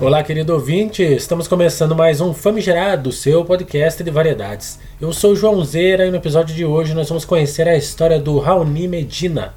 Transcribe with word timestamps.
Olá, 0.00 0.22
querido 0.22 0.54
ouvinte, 0.54 1.02
estamos 1.02 1.46
começando 1.46 1.94
mais 1.94 2.22
um 2.22 2.32
Famigerado, 2.32 3.12
seu 3.12 3.44
podcast 3.44 4.02
de 4.02 4.10
variedades. 4.10 4.78
Eu 4.98 5.12
sou 5.12 5.32
o 5.32 5.36
João 5.36 5.62
Zeira 5.62 6.06
e 6.06 6.10
no 6.10 6.16
episódio 6.16 6.56
de 6.56 6.64
hoje 6.64 6.94
nós 6.94 7.06
vamos 7.06 7.26
conhecer 7.26 7.68
a 7.68 7.76
história 7.76 8.18
do 8.18 8.38
Raoni 8.38 8.88
Medina. 8.88 9.52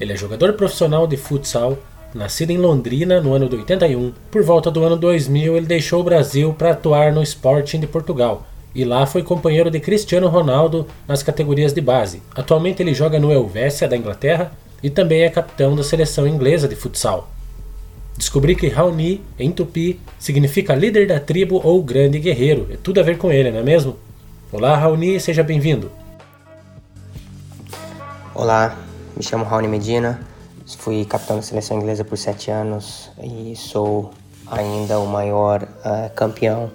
Ele 0.00 0.12
é 0.12 0.16
jogador 0.16 0.52
profissional 0.52 1.04
de 1.04 1.16
futsal, 1.16 1.76
nascido 2.14 2.50
em 2.50 2.58
Londrina 2.58 3.20
no 3.20 3.32
ano 3.34 3.48
de 3.48 3.56
81. 3.56 4.12
Por 4.30 4.44
volta 4.44 4.70
do 4.70 4.84
ano 4.84 4.96
2000, 4.96 5.56
ele 5.56 5.66
deixou 5.66 6.00
o 6.00 6.04
Brasil 6.04 6.54
para 6.56 6.70
atuar 6.70 7.12
no 7.12 7.20
Sporting 7.20 7.80
de 7.80 7.88
Portugal 7.88 8.46
e 8.72 8.84
lá 8.84 9.04
foi 9.04 9.24
companheiro 9.24 9.68
de 9.68 9.80
Cristiano 9.80 10.28
Ronaldo 10.28 10.86
nas 11.08 11.24
categorias 11.24 11.72
de 11.72 11.80
base. 11.80 12.22
Atualmente 12.36 12.80
ele 12.80 12.94
joga 12.94 13.18
no 13.18 13.32
Helvécia 13.32 13.88
da 13.88 13.96
Inglaterra 13.96 14.52
e 14.80 14.90
também 14.90 15.22
é 15.22 15.28
capitão 15.28 15.74
da 15.74 15.82
seleção 15.82 16.24
inglesa 16.24 16.68
de 16.68 16.76
futsal. 16.76 17.28
Descobri 18.18 18.56
que 18.56 18.66
Raoni, 18.66 19.22
em 19.38 19.52
tupi, 19.52 20.00
significa 20.18 20.74
líder 20.74 21.06
da 21.06 21.20
tribo 21.20 21.60
ou 21.62 21.80
grande 21.80 22.18
guerreiro. 22.18 22.66
É 22.72 22.76
tudo 22.76 22.98
a 22.98 23.02
ver 23.04 23.16
com 23.16 23.30
ele, 23.30 23.52
não 23.52 23.60
é 23.60 23.62
mesmo? 23.62 23.96
Olá, 24.50 24.76
Raoni, 24.76 25.20
seja 25.20 25.44
bem-vindo. 25.44 25.88
Olá, 28.34 28.76
me 29.16 29.22
chamo 29.22 29.44
Raoni 29.44 29.68
Medina, 29.68 30.20
fui 30.78 31.04
capitão 31.04 31.36
da 31.36 31.42
seleção 31.42 31.76
inglesa 31.76 32.04
por 32.04 32.18
sete 32.18 32.50
anos 32.50 33.08
e 33.22 33.54
sou 33.54 34.10
ainda 34.48 34.98
o 34.98 35.06
maior 35.06 35.62
uh, 35.62 36.12
campeão 36.16 36.72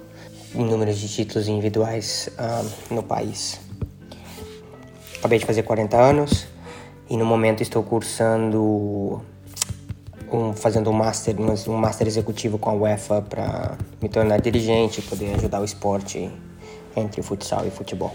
em 0.54 0.64
números 0.64 0.96
de 0.96 1.08
títulos 1.08 1.46
individuais 1.46 2.30
uh, 2.38 2.94
no 2.94 3.02
país. 3.02 3.60
Acabei 5.18 5.38
de 5.38 5.44
fazer 5.44 5.62
40 5.62 5.94
anos 5.94 6.46
e 7.10 7.18
no 7.18 7.26
momento 7.26 7.62
estou 7.62 7.82
cursando 7.82 9.20
um, 10.34 10.52
fazendo 10.52 10.90
um 10.90 10.92
master, 10.92 11.36
um 11.68 11.76
master 11.76 12.06
executivo 12.06 12.58
com 12.58 12.70
a 12.70 12.72
UEFA 12.72 13.22
para 13.22 13.78
me 14.02 14.08
tornar 14.08 14.40
dirigente 14.40 15.00
e 15.00 15.02
poder 15.02 15.34
ajudar 15.34 15.60
o 15.60 15.64
esporte 15.64 16.30
entre 16.96 17.22
futsal 17.22 17.66
e 17.66 17.70
futebol. 17.70 18.14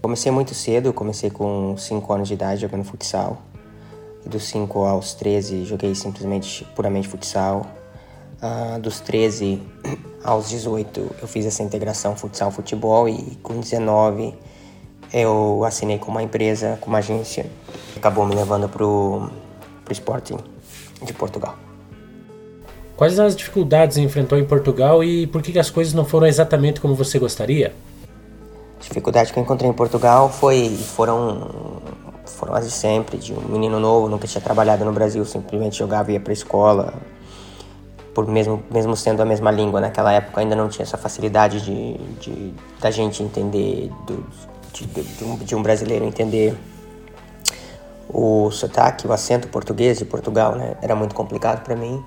Comecei 0.00 0.32
muito 0.32 0.54
cedo, 0.54 0.92
comecei 0.92 1.30
com 1.30 1.76
5 1.76 2.12
anos 2.12 2.28
de 2.28 2.34
idade 2.34 2.60
jogando 2.62 2.84
futsal. 2.84 3.40
Dos 4.24 4.44
5 4.44 4.84
aos 4.84 5.14
13 5.14 5.64
joguei 5.64 5.94
simplesmente 5.94 6.64
puramente 6.74 7.08
futsal. 7.08 7.66
Uh, 8.42 8.80
dos 8.80 8.98
13 9.00 9.62
aos 10.24 10.48
18 10.48 11.16
eu 11.20 11.28
fiz 11.28 11.46
essa 11.46 11.62
integração 11.62 12.16
futsal-futebol 12.16 13.08
e 13.08 13.38
com 13.42 13.60
19 13.60 14.34
eu 15.12 15.62
assinei 15.64 15.98
com 15.98 16.10
uma 16.10 16.22
empresa, 16.22 16.78
com 16.80 16.88
uma 16.88 16.98
agência. 16.98 17.46
Acabou 17.96 18.26
me 18.26 18.34
levando 18.34 18.68
pro, 18.68 19.30
pro 19.84 19.92
Sporting 19.92 20.38
de 21.04 21.12
Portugal. 21.12 21.56
Quais 22.96 23.18
as 23.18 23.34
dificuldades 23.34 23.96
enfrentou 23.96 24.38
em 24.38 24.44
Portugal 24.44 25.02
e 25.02 25.26
por 25.26 25.42
que 25.42 25.58
as 25.58 25.70
coisas 25.70 25.92
não 25.92 26.04
foram 26.04 26.26
exatamente 26.26 26.80
como 26.80 26.94
você 26.94 27.18
gostaria? 27.18 27.72
A 28.78 28.82
dificuldade 28.82 29.32
que 29.32 29.38
eu 29.38 29.42
encontrei 29.42 29.68
em 29.68 29.72
Portugal 29.72 30.28
foi 30.28 30.68
foram 30.68 31.80
foram 32.24 32.54
as 32.54 32.66
de 32.66 32.70
sempre, 32.70 33.18
de 33.18 33.32
um 33.32 33.40
menino 33.48 33.80
novo, 33.80 34.08
nunca 34.08 34.26
tinha 34.26 34.40
trabalhado 34.40 34.84
no 34.84 34.92
Brasil, 34.92 35.24
simplesmente 35.24 35.78
jogava 35.78 36.10
e 36.10 36.14
ia 36.14 36.20
para 36.20 36.32
escola. 36.32 36.94
Por 38.14 38.26
mesmo 38.28 38.62
mesmo 38.70 38.96
sendo 38.96 39.22
a 39.22 39.24
mesma 39.24 39.50
língua 39.50 39.80
naquela 39.80 40.12
época 40.12 40.40
ainda 40.40 40.54
não 40.54 40.68
tinha 40.68 40.82
essa 40.82 40.98
facilidade 40.98 41.60
de, 41.64 41.96
de 42.20 42.54
da 42.80 42.90
gente 42.90 43.22
entender 43.22 43.90
do, 44.06 44.24
de, 44.72 44.86
de, 44.86 45.24
um, 45.24 45.36
de 45.38 45.54
um 45.56 45.62
brasileiro 45.62 46.04
entender 46.04 46.54
o 48.08 48.50
sotaque, 48.50 49.06
o 49.06 49.12
acento 49.12 49.48
português 49.48 49.98
de 49.98 50.04
Portugal, 50.04 50.54
né? 50.54 50.76
Era 50.82 50.94
muito 50.94 51.14
complicado 51.14 51.62
para 51.62 51.76
mim. 51.76 52.02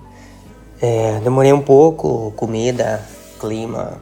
É, 0.81 1.19
demorei 1.23 1.53
um 1.53 1.61
pouco, 1.61 2.31
comida, 2.35 3.01
clima. 3.39 3.99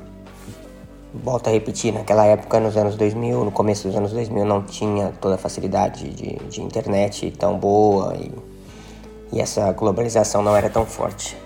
Volto 1.14 1.48
a 1.48 1.52
repetir, 1.52 1.94
naquela 1.94 2.26
época, 2.26 2.60
nos 2.60 2.76
anos 2.76 2.96
2000, 2.96 3.46
no 3.46 3.52
começo 3.52 3.88
dos 3.88 3.96
anos 3.96 4.12
2000, 4.12 4.46
não 4.46 4.64
tinha 4.64 5.14
toda 5.22 5.36
a 5.36 5.38
facilidade 5.38 6.10
de, 6.10 6.36
de 6.50 6.62
internet 6.62 7.30
tão 7.38 7.58
boa 7.58 8.16
e, 8.16 8.32
e 9.32 9.40
essa 9.40 9.72
globalização 9.74 10.42
não 10.42 10.56
era 10.56 10.70
tão 10.70 10.86
forte. 10.86 11.43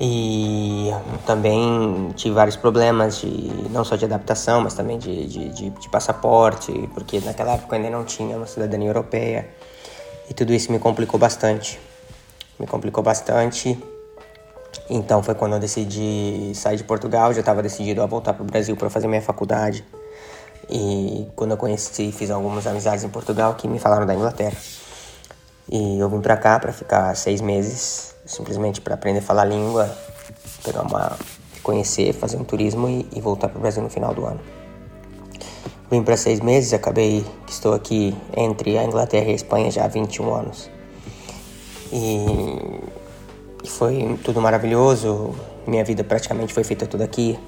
E 0.00 0.90
também 1.26 2.12
tive 2.16 2.34
vários 2.34 2.56
problemas, 2.56 3.18
de, 3.18 3.28
não 3.70 3.84
só 3.84 3.94
de 3.94 4.04
adaptação, 4.04 4.60
mas 4.60 4.74
também 4.74 4.98
de, 4.98 5.26
de, 5.26 5.48
de, 5.50 5.70
de 5.70 5.88
passaporte, 5.88 6.72
porque 6.94 7.20
naquela 7.20 7.52
época 7.52 7.76
ainda 7.76 7.90
não 7.90 8.04
tinha 8.04 8.36
uma 8.36 8.46
cidadania 8.46 8.88
europeia. 8.88 9.48
E 10.28 10.34
tudo 10.34 10.52
isso 10.52 10.72
me 10.72 10.78
complicou 10.78 11.20
bastante. 11.20 11.78
Me 12.58 12.66
complicou 12.66 13.02
bastante. 13.02 13.78
Então 14.88 15.22
foi 15.22 15.34
quando 15.34 15.54
eu 15.54 15.60
decidi 15.60 16.52
sair 16.54 16.76
de 16.76 16.84
Portugal, 16.84 17.32
já 17.32 17.40
estava 17.40 17.62
decidido 17.62 18.02
a 18.02 18.06
voltar 18.06 18.32
para 18.32 18.42
o 18.42 18.46
Brasil 18.46 18.76
para 18.76 18.90
fazer 18.90 19.06
minha 19.06 19.22
faculdade. 19.22 19.84
E 20.68 21.28
quando 21.36 21.52
eu 21.52 21.56
conheci, 21.56 22.10
fiz 22.12 22.30
algumas 22.30 22.66
amizades 22.66 23.04
em 23.04 23.08
Portugal 23.08 23.54
que 23.54 23.68
me 23.68 23.78
falaram 23.78 24.06
da 24.06 24.14
Inglaterra. 24.14 24.56
E 25.68 25.98
eu 25.98 26.08
vim 26.08 26.20
para 26.20 26.36
cá 26.36 26.58
para 26.58 26.72
ficar 26.72 27.14
seis 27.14 27.40
meses 27.40 28.11
simplesmente 28.32 28.80
para 28.80 28.94
aprender 28.94 29.18
a 29.18 29.22
falar 29.22 29.42
a 29.42 29.44
língua, 29.44 29.94
pegar 30.64 30.82
uma 30.82 31.16
conhecer, 31.62 32.12
fazer 32.12 32.36
um 32.36 32.44
turismo 32.44 32.88
e, 32.88 33.06
e 33.14 33.20
voltar 33.20 33.48
para 33.48 33.58
o 33.58 33.60
Brasil 33.60 33.82
no 33.82 33.90
final 33.90 34.12
do 34.14 34.24
ano. 34.24 34.40
Vim 35.90 36.02
para 36.02 36.16
seis 36.16 36.40
meses, 36.40 36.72
acabei 36.72 37.24
que 37.46 37.52
estou 37.52 37.74
aqui 37.74 38.16
entre 38.36 38.78
a 38.78 38.84
Inglaterra 38.84 39.26
e 39.26 39.32
a 39.32 39.34
Espanha 39.34 39.70
já 39.70 39.84
há 39.84 39.88
21 39.88 40.34
anos. 40.34 40.70
E, 41.92 42.24
e 43.62 43.68
foi 43.68 44.18
tudo 44.24 44.40
maravilhoso. 44.40 45.34
Minha 45.66 45.84
vida 45.84 46.02
praticamente 46.02 46.52
foi 46.54 46.64
feita 46.64 46.86
tudo 46.86 47.02
aqui, 47.02 47.38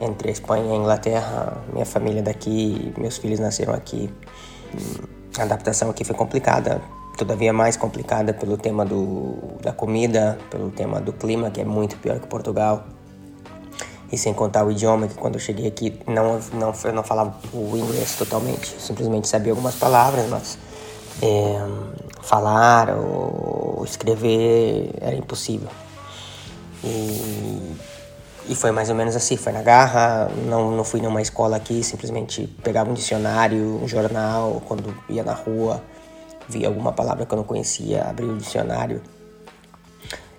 entre 0.00 0.28
a 0.28 0.32
Espanha 0.32 0.66
e 0.66 0.72
a 0.72 0.76
Inglaterra. 0.76 1.64
Minha 1.72 1.86
família 1.86 2.22
daqui, 2.22 2.92
meus 2.98 3.16
filhos 3.16 3.40
nasceram 3.40 3.72
aqui. 3.72 4.10
A 5.38 5.42
adaptação 5.42 5.88
aqui 5.88 6.04
foi 6.04 6.14
complicada, 6.14 6.82
todavia 7.16 7.52
mais 7.52 7.76
complicada 7.76 8.32
pelo 8.32 8.56
tema 8.56 8.84
do, 8.84 9.36
da 9.60 9.72
comida, 9.72 10.38
pelo 10.50 10.70
tema 10.70 11.00
do 11.00 11.12
clima, 11.12 11.50
que 11.50 11.60
é 11.60 11.64
muito 11.64 11.96
pior 11.96 12.18
que 12.18 12.26
Portugal. 12.26 12.84
E 14.10 14.18
sem 14.18 14.34
contar 14.34 14.64
o 14.64 14.70
idioma, 14.70 15.08
que 15.08 15.14
quando 15.14 15.34
eu 15.34 15.40
cheguei 15.40 15.66
aqui 15.66 15.98
não, 16.06 16.38
não, 16.52 16.72
eu 16.84 16.92
não 16.92 17.02
falava 17.02 17.34
o 17.52 17.76
inglês 17.76 18.14
totalmente, 18.16 18.76
simplesmente 18.78 19.26
sabia 19.26 19.52
algumas 19.52 19.74
palavras, 19.74 20.28
mas 20.28 20.58
é, 21.22 21.58
falar 22.20 22.90
ou 22.90 23.82
escrever 23.84 24.90
era 25.00 25.16
impossível. 25.16 25.68
E, 26.84 27.76
e 28.48 28.54
foi 28.54 28.70
mais 28.70 28.90
ou 28.90 28.94
menos 28.94 29.16
assim, 29.16 29.36
foi 29.36 29.52
na 29.52 29.62
garra, 29.62 30.30
não, 30.46 30.72
não 30.72 30.84
fui 30.84 31.00
numa 31.00 31.22
escola 31.22 31.56
aqui, 31.56 31.82
simplesmente 31.82 32.46
pegava 32.62 32.90
um 32.90 32.94
dicionário, 32.94 33.80
um 33.82 33.88
jornal, 33.88 34.60
quando 34.66 34.94
ia 35.08 35.22
na 35.22 35.32
rua, 35.32 35.82
via 36.48 36.68
alguma 36.68 36.92
palavra 36.92 37.26
que 37.26 37.32
eu 37.32 37.36
não 37.36 37.44
conhecia, 37.44 38.04
abria 38.04 38.32
o 38.32 38.36
dicionário 38.36 39.02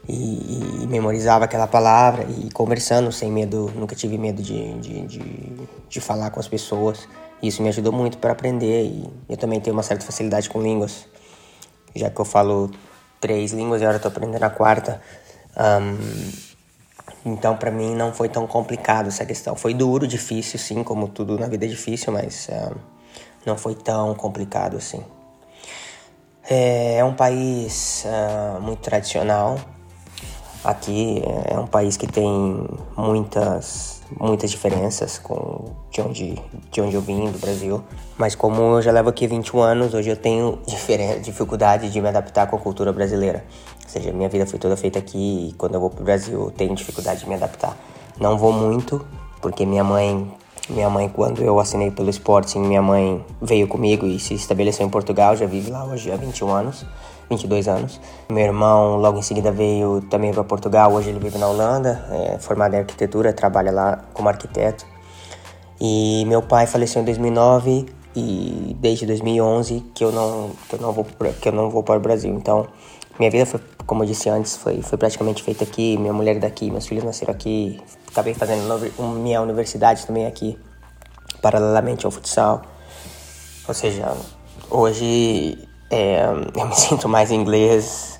e, 0.07 0.83
e, 0.83 0.87
memorizava 0.87 1.45
aquela 1.45 1.67
palavra 1.67 2.25
e 2.25 2.51
conversando 2.51 3.11
sem 3.11 3.31
medo, 3.31 3.71
nunca 3.75 3.95
tive 3.95 4.17
medo 4.17 4.41
de, 4.41 4.73
de, 4.79 5.07
de, 5.07 5.51
de 5.87 6.01
falar 6.01 6.29
com 6.29 6.39
as 6.39 6.47
pessoas. 6.47 7.07
Isso 7.41 7.61
me 7.61 7.69
ajudou 7.69 7.91
muito 7.91 8.17
para 8.17 8.33
aprender 8.33 8.83
e 8.83 9.09
eu 9.29 9.37
também 9.37 9.59
tenho 9.59 9.75
uma 9.75 9.83
certa 9.83 10.05
facilidade 10.05 10.49
com 10.49 10.61
línguas, 10.61 11.05
já 11.95 12.09
que 12.09 12.19
eu 12.19 12.25
falo 12.25 12.69
três 13.19 13.51
línguas 13.51 13.81
e 13.81 13.85
agora 13.85 13.97
estou 13.97 14.09
aprendendo 14.09 14.43
a 14.43 14.49
quarta. 14.49 15.01
Um, 15.57 16.53
então, 17.25 17.55
para 17.55 17.71
mim, 17.71 17.95
não 17.95 18.11
foi 18.11 18.27
tão 18.27 18.45
complicado 18.45 19.07
essa 19.07 19.25
questão. 19.25 19.55
Foi 19.55 19.73
duro, 19.73 20.05
difícil, 20.05 20.59
sim, 20.59 20.83
como 20.83 21.07
tudo 21.07 21.39
na 21.39 21.47
vida 21.47 21.65
é 21.65 21.69
difícil, 21.69 22.11
mas 22.11 22.49
uh, 22.49 22.75
não 23.45 23.57
foi 23.57 23.75
tão 23.75 24.13
complicado 24.15 24.75
assim. 24.75 25.01
É, 26.49 26.97
é 26.97 27.05
um 27.05 27.13
país 27.13 28.05
uh, 28.05 28.61
muito 28.61 28.79
tradicional. 28.79 29.57
Aqui 30.63 31.21
é 31.45 31.57
um 31.59 31.67
país 31.67 31.97
que 31.97 32.07
tem 32.07 32.67
muitas, 32.95 34.01
muitas 34.17 34.49
diferenças 34.49 35.19
com 35.19 35.73
de 35.91 36.01
onde, 36.01 36.41
de 36.71 36.81
onde 36.81 36.95
eu 36.95 37.01
vim, 37.01 37.29
do 37.29 37.37
Brasil. 37.37 37.83
Mas 38.17 38.33
como 38.33 38.61
eu 38.77 38.81
já 38.81 38.91
levo 38.91 39.09
aqui 39.09 39.27
21 39.27 39.59
anos, 39.59 39.93
hoje 39.93 40.09
eu 40.09 40.15
tenho 40.15 40.59
dificuldade 41.21 41.89
de 41.89 42.01
me 42.01 42.07
adaptar 42.07 42.47
com 42.47 42.55
a 42.55 42.59
cultura 42.59 42.93
brasileira. 42.93 43.43
Ou 43.83 43.89
seja, 43.89 44.11
minha 44.11 44.29
vida 44.29 44.45
foi 44.45 44.57
toda 44.57 44.77
feita 44.77 44.99
aqui 44.99 45.49
e 45.49 45.53
quando 45.53 45.75
eu 45.75 45.81
vou 45.81 45.89
pro 45.89 46.03
Brasil 46.03 46.45
eu 46.45 46.51
tenho 46.51 46.73
dificuldade 46.73 47.21
de 47.21 47.29
me 47.29 47.35
adaptar. 47.35 47.77
Não 48.19 48.37
vou 48.37 48.53
muito, 48.53 49.05
porque 49.41 49.65
minha 49.65 49.83
mãe 49.83 50.33
minha 50.69 50.89
mãe, 50.89 51.09
quando 51.09 51.43
eu 51.43 51.59
assinei 51.59 51.91
pelo 51.91 52.09
Sporting, 52.09 52.59
minha 52.59 52.81
mãe 52.81 53.23
veio 53.41 53.67
comigo 53.67 54.05
e 54.05 54.17
se 54.17 54.33
estabeleceu 54.33 54.85
em 54.85 54.89
Portugal, 54.89 55.35
já 55.35 55.45
vive 55.45 55.69
lá 55.69 55.83
hoje 55.83 56.09
há 56.09 56.15
21 56.15 56.49
anos, 56.49 56.85
22 57.29 57.67
anos. 57.67 57.99
Meu 58.29 58.45
irmão, 58.45 58.95
logo 58.95 59.19
em 59.19 59.21
seguida, 59.21 59.51
veio 59.51 60.01
também 60.09 60.33
para 60.33 60.43
Portugal, 60.43 60.93
hoje 60.93 61.09
ele 61.09 61.19
vive 61.19 61.37
na 61.37 61.49
Holanda, 61.49 62.05
é 62.11 62.37
formado 62.39 62.75
em 62.75 62.79
arquitetura, 62.79 63.33
trabalha 63.33 63.71
lá 63.71 64.05
como 64.13 64.29
arquiteto. 64.29 64.85
E 65.81 66.23
meu 66.27 66.41
pai 66.41 66.65
faleceu 66.65 67.01
em 67.01 67.05
2009 67.05 67.85
e 68.15 68.77
desde 68.79 69.05
2011 69.05 69.83
que 69.93 70.03
eu 70.03 70.11
não 70.11 70.51
que 70.69 70.75
eu 70.75 70.79
não 70.79 70.91
vou 70.93 71.05
que 71.41 71.49
eu 71.49 71.51
não 71.51 71.69
vou 71.69 71.83
para 71.83 71.97
o 71.97 71.99
Brasil. 71.99 72.33
Então, 72.33 72.67
minha 73.19 73.29
vida 73.29 73.45
foi, 73.45 73.59
como 73.85 74.03
eu 74.03 74.07
disse 74.07 74.29
antes, 74.29 74.55
foi 74.55 74.81
foi 74.81 74.97
praticamente 74.97 75.43
feita 75.43 75.63
aqui. 75.63 75.97
Minha 75.97 76.13
mulher 76.13 76.37
é 76.37 76.39
daqui, 76.39 76.71
meus 76.71 76.87
filhos 76.87 77.03
nasceram 77.03 77.33
aqui. 77.33 77.79
Acabei 78.11 78.33
fazendo 78.33 78.91
minha 79.21 79.41
universidade 79.41 80.05
também 80.05 80.25
aqui, 80.25 80.57
paralelamente 81.41 82.05
ao 82.05 82.11
futsal. 82.11 82.63
Ou 83.67 83.73
seja, 83.73 84.15
hoje 84.69 85.57
é, 85.89 86.23
eu 86.55 86.67
me 86.67 86.75
sinto 86.75 87.07
mais 87.07 87.31
inglês 87.31 88.19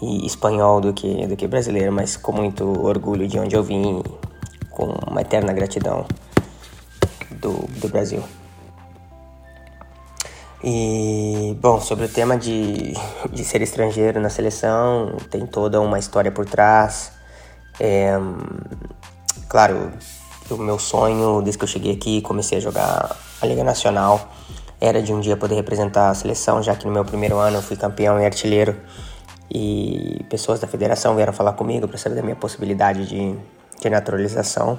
e 0.00 0.26
espanhol 0.26 0.80
do 0.80 0.92
que 0.92 1.26
do 1.26 1.36
que 1.36 1.46
brasileiro, 1.46 1.92
mas 1.92 2.16
com 2.16 2.32
muito 2.32 2.64
orgulho 2.84 3.28
de 3.28 3.38
onde 3.38 3.54
eu 3.54 3.62
vim, 3.62 4.02
com 4.70 4.86
uma 5.08 5.20
eterna 5.20 5.52
gratidão 5.52 6.04
do, 7.30 7.52
do 7.80 7.88
Brasil. 7.88 8.22
E, 10.64 11.56
bom, 11.60 11.80
sobre 11.80 12.04
o 12.04 12.08
tema 12.08 12.38
de, 12.38 12.94
de 13.32 13.44
ser 13.44 13.62
estrangeiro 13.62 14.20
na 14.20 14.30
seleção, 14.30 15.16
tem 15.28 15.44
toda 15.44 15.80
uma 15.80 15.98
história 15.98 16.30
por 16.30 16.46
trás. 16.46 17.10
É, 17.80 18.12
claro, 19.48 19.90
o 20.48 20.56
meu 20.56 20.78
sonho, 20.78 21.42
desde 21.42 21.58
que 21.58 21.64
eu 21.64 21.68
cheguei 21.68 21.94
aqui 21.94 22.18
e 22.18 22.22
comecei 22.22 22.58
a 22.58 22.60
jogar 22.60 23.16
a 23.40 23.46
Liga 23.46 23.64
Nacional, 23.64 24.28
era 24.80 25.02
de 25.02 25.12
um 25.12 25.18
dia 25.18 25.36
poder 25.36 25.56
representar 25.56 26.10
a 26.10 26.14
seleção, 26.14 26.62
já 26.62 26.76
que 26.76 26.86
no 26.86 26.92
meu 26.92 27.04
primeiro 27.04 27.38
ano 27.38 27.56
eu 27.56 27.62
fui 27.62 27.76
campeão 27.76 28.20
e 28.20 28.24
artilheiro. 28.24 28.76
E 29.50 30.24
pessoas 30.30 30.60
da 30.60 30.68
federação 30.68 31.16
vieram 31.16 31.32
falar 31.32 31.54
comigo 31.54 31.88
para 31.88 31.98
saber 31.98 32.14
da 32.14 32.22
minha 32.22 32.36
possibilidade 32.36 33.06
de, 33.06 33.36
de 33.80 33.90
naturalização. 33.90 34.78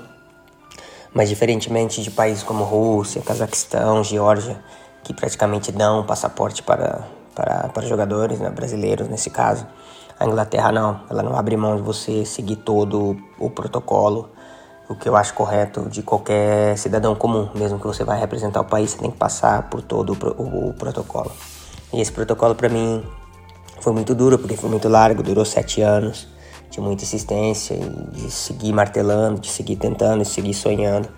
Mas, 1.14 1.30
diferentemente 1.30 2.02
de 2.02 2.10
países 2.10 2.42
como 2.42 2.64
Rússia, 2.64 3.22
Cazaquistão, 3.22 4.04
Geórgia, 4.04 4.60
que 5.04 5.14
praticamente 5.14 5.72
dão 5.72 6.06
passaporte 6.06 6.64
para, 6.64 7.08
para, 7.36 7.70
para 7.70 7.86
jogadores 7.86 8.40
né, 8.40 8.50
brasileiros 8.50 9.08
nesse 9.08 9.30
caso. 9.30 9.68
A 10.20 10.26
Inglaterra 10.26 10.72
não, 10.72 11.02
ela 11.10 11.24
não 11.24 11.36
abre 11.36 11.58
mão 11.58 11.76
de 11.76 11.82
você 11.82 12.26
seguir 12.26 12.58
todo 12.58 13.18
o 13.38 13.50
protocolo, 13.50 14.30
o 14.88 14.96
que 14.96 15.10
eu 15.10 15.16
acho 15.16 15.34
correto 15.34 15.90
de 15.90 16.04
qualquer 16.04 16.78
cidadão 16.78 17.16
comum, 17.16 17.50
mesmo 17.56 17.80
que 17.80 17.88
você 17.88 18.04
vai 18.04 18.20
representar 18.20 18.62
o 18.62 18.66
país, 18.66 18.92
você 18.92 19.00
tem 19.00 19.12
que 19.12 19.18
passar 19.18 19.70
por 19.70 19.82
todo 19.82 20.14
o, 20.14 20.42
o, 20.42 20.70
o 20.70 20.74
protocolo. 20.74 21.32
E 21.92 22.00
esse 22.00 22.12
protocolo 22.12 22.56
para 22.56 22.70
mim 22.70 23.04
foi 23.80 23.92
muito 23.94 24.16
duro, 24.16 24.38
porque 24.38 24.56
foi 24.56 24.70
muito 24.70 24.88
largo, 24.88 25.22
durou 25.22 25.44
sete 25.44 25.82
anos, 25.82 26.28
de 26.70 26.80
muita 26.80 27.04
insistência, 27.04 27.78
de 28.12 28.32
seguir 28.32 28.74
martelando, 28.74 29.40
de 29.40 29.50
seguir 29.50 29.76
tentando, 29.76 30.24
de 30.24 30.30
seguir 30.30 30.54
sonhando. 30.54 31.10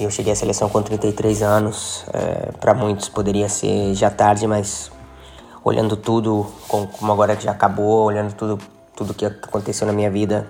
Eu 0.00 0.10
cheguei 0.10 0.32
à 0.32 0.36
seleção 0.36 0.68
com 0.68 0.82
33 0.82 1.42
anos, 1.42 2.04
é, 2.12 2.52
para 2.52 2.74
muitos 2.74 3.08
poderia 3.08 3.48
ser 3.48 3.94
já 3.94 4.10
tarde, 4.10 4.46
mas 4.46 4.90
olhando 5.62 5.96
tudo 5.96 6.46
como 6.68 7.12
agora 7.12 7.38
já 7.38 7.50
acabou, 7.52 8.04
olhando 8.06 8.32
tudo 8.34 8.58
tudo 8.96 9.14
que 9.14 9.24
aconteceu 9.24 9.86
na 9.86 9.92
minha 9.92 10.10
vida 10.10 10.46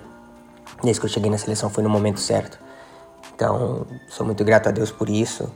desde 0.83 0.99
que 0.99 1.05
eu 1.05 1.09
cheguei 1.09 1.29
na 1.29 1.37
seleção 1.37 1.69
foi 1.69 1.83
no 1.83 1.89
momento 1.89 2.19
certo. 2.19 2.59
Então, 3.33 3.85
sou 4.09 4.25
muito 4.25 4.43
grato 4.43 4.69
a 4.69 4.71
Deus 4.71 4.91
por 4.91 5.09
isso. 5.09 5.51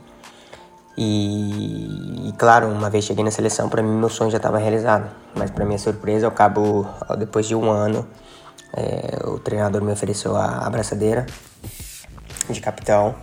E, 0.98 2.30
e 2.30 2.34
claro, 2.38 2.68
uma 2.68 2.90
vez 2.90 3.04
cheguei 3.04 3.24
na 3.24 3.32
seleção, 3.32 3.68
para 3.68 3.84
mim 3.84 3.92
meu 3.92 4.10
sonho 4.10 4.32
já 4.32 4.38
estava 4.38 4.58
realizado. 4.58 5.10
Mas 5.36 5.52
para 5.52 5.66
minha 5.66 5.80
surpresa, 5.80 6.26
ao 6.26 6.32
cabo, 6.32 6.88
depois 7.18 7.48
de 7.48 7.56
um 7.56 7.70
ano, 7.70 8.08
é, 8.74 9.28
o 9.28 9.40
treinador 9.40 9.82
me 9.82 9.92
ofereceu 9.92 10.36
a 10.36 10.66
abraçadeira 10.66 11.26
de 12.50 12.62
capitão 12.62 13.16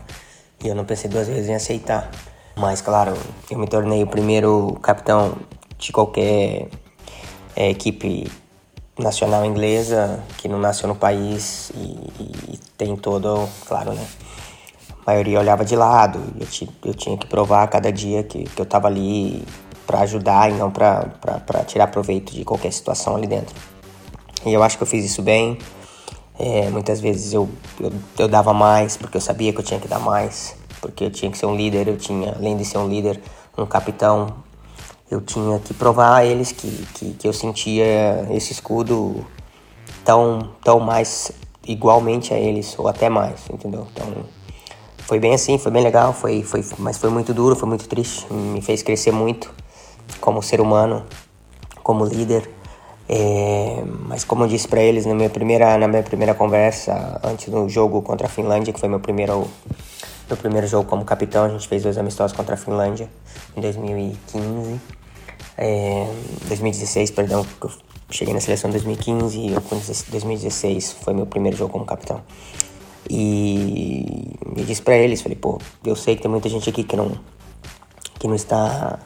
e 0.62 0.68
eu 0.68 0.74
não 0.74 0.84
pensei 0.84 1.10
duas 1.10 1.28
vezes 1.28 1.48
em 1.48 1.54
aceitar. 1.54 2.10
Mas, 2.56 2.80
claro, 2.80 3.14
eu 3.50 3.58
me 3.58 3.66
tornei 3.66 4.02
o 4.02 4.06
primeiro 4.06 4.78
capitão 4.82 5.36
de 5.78 5.90
qualquer 5.90 6.68
é, 7.56 7.70
equipe 7.70 8.30
nacional 8.98 9.44
inglesa 9.44 10.22
que 10.38 10.48
não 10.48 10.58
nasceu 10.58 10.86
no 10.86 10.94
país 10.94 11.70
e, 11.74 12.52
e, 12.52 12.60
tem 12.76 12.96
todo, 12.96 13.48
claro, 13.66 13.92
né? 13.94 14.06
A 15.04 15.10
maioria 15.10 15.40
olhava 15.40 15.64
de 15.64 15.74
lado, 15.74 16.20
eu, 16.38 16.68
eu 16.84 16.94
tinha 16.94 17.16
que 17.16 17.26
provar 17.26 17.66
cada 17.68 17.90
dia 17.90 18.22
que, 18.22 18.44
que 18.44 18.60
eu 18.60 18.64
estava 18.64 18.86
ali 18.86 19.44
para 19.86 20.00
ajudar 20.00 20.50
e 20.50 20.54
não 20.54 20.70
para 20.70 21.64
tirar 21.66 21.88
proveito 21.88 22.32
de 22.32 22.44
qualquer 22.44 22.72
situação 22.72 23.16
ali 23.16 23.26
dentro. 23.26 23.54
E 24.44 24.52
eu 24.52 24.62
acho 24.62 24.76
que 24.76 24.82
eu 24.82 24.86
fiz 24.86 25.04
isso 25.04 25.22
bem. 25.22 25.58
É, 26.44 26.68
muitas 26.70 27.00
vezes 27.00 27.32
eu, 27.32 27.48
eu, 27.78 27.92
eu 28.18 28.26
dava 28.26 28.52
mais 28.52 28.96
porque 28.96 29.16
eu 29.16 29.20
sabia 29.20 29.52
que 29.52 29.60
eu 29.60 29.62
tinha 29.62 29.78
que 29.78 29.86
dar 29.86 30.00
mais, 30.00 30.56
porque 30.80 31.04
eu 31.04 31.10
tinha 31.10 31.30
que 31.30 31.38
ser 31.38 31.46
um 31.46 31.54
líder, 31.54 31.86
eu 31.86 31.96
tinha, 31.96 32.32
além 32.32 32.56
de 32.56 32.64
ser 32.64 32.78
um 32.78 32.88
líder, 32.88 33.20
um 33.56 33.64
capitão, 33.64 34.34
eu 35.08 35.20
tinha 35.20 35.60
que 35.60 35.72
provar 35.72 36.16
a 36.16 36.24
eles 36.24 36.50
que, 36.50 36.68
que, 36.94 37.12
que 37.12 37.28
eu 37.28 37.32
sentia 37.32 38.26
esse 38.28 38.52
escudo 38.52 39.24
tão, 40.04 40.50
tão 40.64 40.80
mais 40.80 41.30
igualmente 41.64 42.34
a 42.34 42.38
eles, 42.38 42.76
ou 42.76 42.88
até 42.88 43.08
mais, 43.08 43.48
entendeu? 43.48 43.86
Então 43.92 44.24
foi 44.98 45.20
bem 45.20 45.34
assim, 45.34 45.58
foi 45.58 45.70
bem 45.70 45.84
legal, 45.84 46.12
foi, 46.12 46.42
foi, 46.42 46.64
mas 46.76 46.98
foi 46.98 47.10
muito 47.10 47.32
duro, 47.32 47.54
foi 47.54 47.68
muito 47.68 47.86
triste, 47.86 48.26
me 48.32 48.60
fez 48.60 48.82
crescer 48.82 49.12
muito 49.12 49.54
como 50.20 50.42
ser 50.42 50.60
humano, 50.60 51.04
como 51.84 52.04
líder. 52.04 52.50
É, 53.08 53.82
mas 54.06 54.24
como 54.24 54.44
eu 54.44 54.48
disse 54.48 54.68
para 54.68 54.80
eles 54.80 55.04
na 55.04 55.14
minha 55.14 55.28
primeira 55.28 55.76
na 55.76 55.88
minha 55.88 56.02
primeira 56.02 56.34
conversa 56.34 57.20
antes 57.22 57.48
do 57.48 57.68
jogo 57.68 58.00
contra 58.00 58.26
a 58.26 58.30
Finlândia, 58.30 58.72
que 58.72 58.78
foi 58.78 58.88
meu 58.88 59.00
primeiro 59.00 59.48
meu 60.28 60.36
primeiro 60.36 60.66
jogo 60.66 60.88
como 60.88 61.04
capitão, 61.04 61.44
a 61.44 61.48
gente 61.48 61.68
fez 61.68 61.82
dois 61.82 61.98
amistosos 61.98 62.36
contra 62.36 62.54
a 62.54 62.58
Finlândia 62.58 63.10
em 63.56 63.60
2015, 63.60 64.80
é, 65.58 66.06
2016, 66.46 67.10
perdão, 67.10 67.44
eu 67.62 67.70
cheguei 68.10 68.32
na 68.32 68.40
seleção 68.40 68.70
em 68.70 68.72
2015 68.72 69.38
e 69.38 69.50
2016 70.10 70.92
foi 70.92 71.12
meu 71.12 71.26
primeiro 71.26 71.56
jogo 71.56 71.72
como 71.72 71.84
capitão. 71.84 72.22
E 73.10 74.36
eu 74.56 74.64
disse 74.64 74.80
para 74.80 74.96
eles, 74.96 75.20
falei, 75.20 75.36
pô, 75.36 75.58
eu 75.84 75.96
sei 75.96 76.16
que 76.16 76.22
tem 76.22 76.30
muita 76.30 76.48
gente 76.48 76.70
aqui 76.70 76.84
que 76.84 76.96
não 76.96 77.12
que 78.18 78.28
não 78.28 78.36
está 78.36 78.98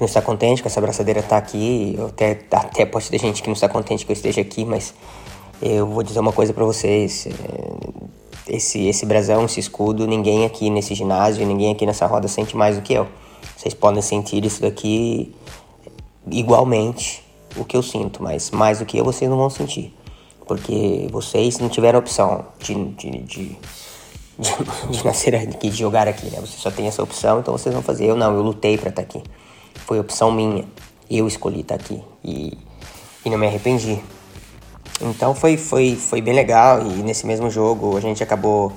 não 0.00 0.06
está 0.06 0.22
contente 0.22 0.62
que 0.62 0.68
essa 0.68 0.80
abraçadeira 0.80 1.22
tá 1.22 1.36
aqui. 1.36 1.94
Eu 1.96 2.06
até, 2.06 2.38
até 2.50 2.86
pode 2.86 3.08
ter 3.08 3.18
gente 3.18 3.42
que 3.42 3.48
não 3.48 3.54
está 3.54 3.68
contente 3.68 4.04
que 4.04 4.10
eu 4.10 4.14
esteja 4.14 4.40
aqui, 4.40 4.64
mas 4.64 4.94
eu 5.60 5.86
vou 5.86 6.02
dizer 6.02 6.18
uma 6.20 6.32
coisa 6.32 6.52
para 6.52 6.64
vocês. 6.64 7.26
É, 7.26 8.56
esse, 8.56 8.88
esse 8.88 9.06
brasão, 9.06 9.44
esse 9.44 9.60
escudo, 9.60 10.06
ninguém 10.06 10.44
aqui 10.44 10.70
nesse 10.70 10.94
ginásio, 10.94 11.46
ninguém 11.46 11.72
aqui 11.72 11.86
nessa 11.86 12.06
roda 12.06 12.26
sente 12.26 12.56
mais 12.56 12.76
do 12.76 12.82
que 12.82 12.94
eu. 12.94 13.06
Vocês 13.56 13.74
podem 13.74 14.02
sentir 14.02 14.44
isso 14.44 14.62
daqui 14.62 15.34
igualmente 16.30 17.22
o 17.56 17.64
que 17.64 17.76
eu 17.76 17.82
sinto, 17.82 18.22
mas 18.22 18.50
mais 18.50 18.78
do 18.78 18.86
que 18.86 18.96
eu 18.98 19.04
vocês 19.04 19.30
não 19.30 19.36
vão 19.36 19.50
sentir. 19.50 19.94
Porque 20.46 21.08
vocês 21.12 21.58
não 21.58 21.68
tiveram 21.68 21.98
opção 21.98 22.46
de, 22.58 22.74
de, 22.74 23.10
de, 23.10 23.58
de, 24.38 24.56
de 24.90 25.04
nascer 25.04 25.34
aqui, 25.36 25.68
de 25.68 25.76
jogar 25.76 26.08
aqui, 26.08 26.26
né? 26.26 26.40
Vocês 26.40 26.60
só 26.60 26.70
têm 26.70 26.88
essa 26.88 27.02
opção, 27.02 27.40
então 27.40 27.56
vocês 27.56 27.72
vão 27.72 27.82
fazer. 27.82 28.06
Eu 28.06 28.16
não, 28.16 28.34
eu 28.34 28.42
lutei 28.42 28.76
para 28.76 28.88
estar 28.88 29.02
tá 29.02 29.08
aqui 29.18 29.22
foi 29.90 29.98
opção 29.98 30.30
minha. 30.30 30.64
Eu 31.10 31.26
escolhi 31.26 31.62
estar 31.62 31.74
aqui 31.74 32.00
e, 32.22 32.56
e 33.24 33.28
não 33.28 33.36
me 33.36 33.48
arrependi. 33.48 33.98
Então 35.00 35.34
foi, 35.34 35.56
foi, 35.56 35.96
foi 35.96 36.20
bem 36.20 36.32
legal 36.32 36.80
e 36.80 37.02
nesse 37.02 37.26
mesmo 37.26 37.50
jogo 37.50 37.96
a 37.96 38.00
gente 38.00 38.22
acabou 38.22 38.72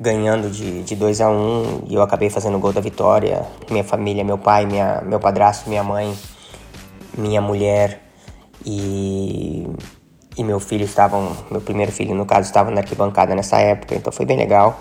ganhando 0.00 0.48
de, 0.48 0.82
de 0.82 0.96
2 0.96 1.20
a 1.20 1.28
1 1.28 1.34
um, 1.34 1.82
e 1.90 1.94
eu 1.94 2.00
acabei 2.00 2.30
fazendo 2.30 2.56
o 2.56 2.58
gol 2.58 2.72
da 2.72 2.80
vitória. 2.80 3.46
Minha 3.70 3.84
família, 3.84 4.24
meu 4.24 4.38
pai, 4.38 4.64
minha, 4.64 5.02
meu 5.02 5.20
padrasto, 5.20 5.68
minha 5.68 5.84
mãe, 5.84 6.16
minha 7.18 7.42
mulher 7.42 8.00
e, 8.64 9.66
e 10.38 10.42
meu 10.42 10.58
filho 10.58 10.86
estavam, 10.86 11.36
meu 11.50 11.60
primeiro 11.60 11.92
filho 11.92 12.14
no 12.14 12.24
caso, 12.24 12.48
estava 12.48 12.70
na 12.70 12.80
arquibancada 12.80 13.34
nessa 13.34 13.58
época, 13.58 13.94
então 13.94 14.10
foi 14.10 14.24
bem 14.24 14.38
legal. 14.38 14.80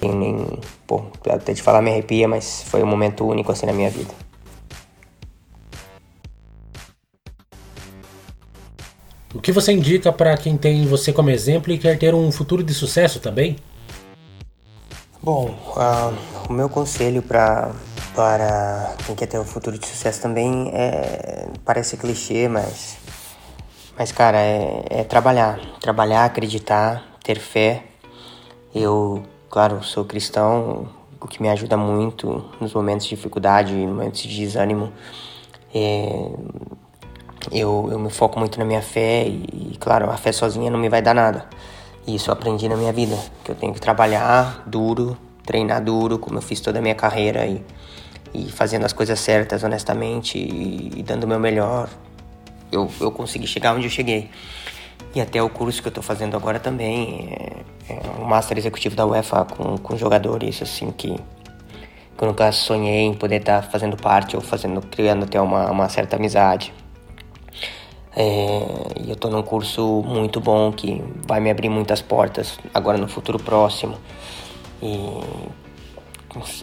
Nem, 0.00 0.60
pô, 0.86 1.02
até 1.28 1.52
de 1.52 1.62
falar 1.62 1.82
me 1.82 1.90
arrepia, 1.90 2.28
mas 2.28 2.62
foi 2.62 2.80
um 2.84 2.86
momento 2.86 3.26
único 3.26 3.50
assim 3.50 3.66
na 3.66 3.72
minha 3.72 3.90
vida. 3.90 4.25
O 9.36 9.38
que 9.38 9.52
você 9.52 9.70
indica 9.70 10.10
para 10.10 10.34
quem 10.34 10.56
tem 10.56 10.86
você 10.86 11.12
como 11.12 11.28
exemplo 11.28 11.70
e 11.70 11.76
quer 11.76 11.98
ter 11.98 12.14
um 12.14 12.32
futuro 12.32 12.64
de 12.64 12.72
sucesso 12.72 13.20
também? 13.20 13.56
Bom, 15.22 15.50
uh, 15.76 16.48
o 16.48 16.52
meu 16.54 16.70
conselho 16.70 17.20
para 17.20 17.70
para 18.14 18.94
quem 19.04 19.14
quer 19.14 19.26
ter 19.26 19.38
um 19.38 19.44
futuro 19.44 19.78
de 19.78 19.86
sucesso 19.86 20.22
também 20.22 20.70
é 20.72 21.48
parece 21.66 21.98
clichê, 21.98 22.48
mas 22.48 22.96
mas 23.98 24.10
cara 24.10 24.38
é, 24.38 24.84
é 24.88 25.04
trabalhar, 25.04 25.60
trabalhar, 25.82 26.24
acreditar, 26.24 27.04
ter 27.22 27.38
fé. 27.38 27.84
Eu, 28.74 29.22
claro, 29.50 29.84
sou 29.84 30.06
cristão, 30.06 30.88
o 31.20 31.28
que 31.28 31.42
me 31.42 31.50
ajuda 31.50 31.76
muito 31.76 32.42
nos 32.58 32.72
momentos 32.72 33.06
de 33.06 33.14
dificuldade, 33.14 33.74
momentos 33.74 34.22
de 34.22 34.34
desânimo. 34.34 34.90
É, 35.74 36.30
eu, 37.52 37.88
eu 37.90 37.98
me 37.98 38.10
foco 38.10 38.38
muito 38.38 38.58
na 38.58 38.64
minha 38.64 38.82
fé 38.82 39.26
e, 39.26 39.76
claro, 39.78 40.10
a 40.10 40.16
fé 40.16 40.32
sozinha 40.32 40.70
não 40.70 40.78
me 40.78 40.88
vai 40.88 41.02
dar 41.02 41.14
nada. 41.14 41.46
E 42.06 42.14
isso 42.14 42.30
eu 42.30 42.32
aprendi 42.32 42.68
na 42.68 42.76
minha 42.76 42.92
vida, 42.92 43.18
que 43.44 43.50
eu 43.50 43.54
tenho 43.54 43.74
que 43.74 43.80
trabalhar 43.80 44.62
duro, 44.66 45.16
treinar 45.44 45.82
duro, 45.82 46.18
como 46.18 46.38
eu 46.38 46.42
fiz 46.42 46.60
toda 46.60 46.78
a 46.78 46.82
minha 46.82 46.94
carreira 46.94 47.46
e, 47.46 47.64
e 48.32 48.50
fazendo 48.50 48.84
as 48.84 48.92
coisas 48.92 49.18
certas 49.18 49.62
honestamente 49.64 50.38
e, 50.38 50.92
e 50.96 51.02
dando 51.02 51.24
o 51.24 51.26
meu 51.26 51.40
melhor, 51.40 51.88
eu, 52.70 52.90
eu 53.00 53.10
consegui 53.10 53.46
chegar 53.46 53.74
onde 53.74 53.86
eu 53.86 53.90
cheguei. 53.90 54.30
E 55.14 55.20
até 55.20 55.42
o 55.42 55.48
curso 55.48 55.80
que 55.80 55.88
eu 55.88 55.90
estou 55.90 56.04
fazendo 56.04 56.36
agora 56.36 56.60
também 56.60 57.64
é, 57.88 57.92
é 57.92 58.24
Master 58.24 58.58
Executivo 58.58 58.94
da 58.94 59.06
UEFA 59.06 59.44
com, 59.44 59.78
com 59.78 59.96
jogadores 59.96 60.60
assim 60.62 60.90
que, 60.90 61.16
que 62.16 62.24
eu 62.24 62.28
nunca 62.28 62.52
sonhei 62.52 63.02
em 63.02 63.14
poder 63.14 63.36
estar 63.36 63.62
tá 63.62 63.68
fazendo 63.68 63.96
parte 63.96 64.36
ou 64.36 64.42
fazendo, 64.42 64.80
criando 64.82 65.24
até 65.24 65.40
uma, 65.40 65.70
uma 65.70 65.88
certa 65.88 66.16
amizade. 66.16 66.72
É, 68.18 68.62
eu 69.06 69.12
estou 69.12 69.30
num 69.30 69.42
curso 69.42 70.02
muito 70.02 70.40
bom 70.40 70.72
que 70.72 71.04
vai 71.28 71.38
me 71.38 71.50
abrir 71.50 71.68
muitas 71.68 72.00
portas 72.00 72.58
agora 72.72 72.96
no 72.96 73.06
futuro 73.06 73.38
próximo. 73.38 73.98
E 74.82 74.96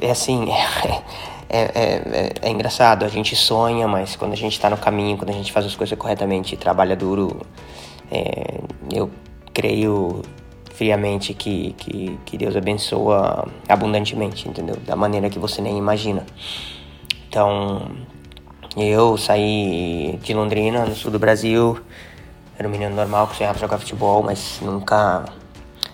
é 0.01 0.09
assim, 0.09 0.47
é, 1.47 1.59
é, 1.59 1.69
é, 1.75 2.33
é 2.41 2.49
engraçado, 2.49 3.05
a 3.05 3.07
gente 3.07 3.35
sonha, 3.35 3.87
mas 3.87 4.15
quando 4.15 4.33
a 4.33 4.35
gente 4.35 4.53
está 4.53 4.67
no 4.67 4.77
caminho, 4.77 5.15
quando 5.15 5.29
a 5.29 5.33
gente 5.33 5.51
faz 5.51 5.67
as 5.67 5.75
coisas 5.75 5.97
corretamente 5.97 6.55
e 6.55 6.57
trabalha 6.57 6.95
duro, 6.95 7.41
é, 8.11 8.59
eu 8.91 9.11
creio 9.53 10.23
friamente 10.73 11.35
que, 11.35 11.73
que, 11.77 12.19
que 12.25 12.35
Deus 12.35 12.55
abençoa 12.55 13.47
abundantemente, 13.69 14.49
entendeu? 14.49 14.77
Da 14.87 14.95
maneira 14.95 15.29
que 15.29 15.37
você 15.37 15.61
nem 15.61 15.77
imagina. 15.77 16.25
Então, 17.29 17.91
eu 18.75 19.17
saí 19.17 20.19
de 20.23 20.33
Londrina, 20.33 20.85
no 20.85 20.95
sul 20.95 21.11
do 21.11 21.19
Brasil, 21.19 21.79
era 22.57 22.67
um 22.67 22.71
menino 22.71 22.95
normal 22.95 23.27
que 23.27 23.35
sonhava 23.35 23.59
jogar 23.59 23.77
futebol, 23.77 24.23
mas 24.23 24.59
nunca 24.61 25.25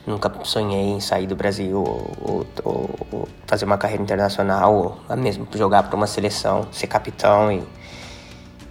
nunca 0.07 0.31
sonhei 0.43 0.91
em 0.91 0.99
sair 0.99 1.27
do 1.27 1.35
Brasil 1.35 1.77
ou, 1.77 2.47
ou, 2.63 2.89
ou 3.11 3.27
fazer 3.45 3.65
uma 3.65 3.77
carreira 3.77 4.01
internacional, 4.01 4.97
ou 5.09 5.17
mesmo 5.17 5.47
jogar 5.53 5.83
para 5.83 5.95
uma 5.95 6.07
seleção, 6.07 6.67
ser 6.71 6.87
capitão 6.87 7.51
e, 7.51 7.63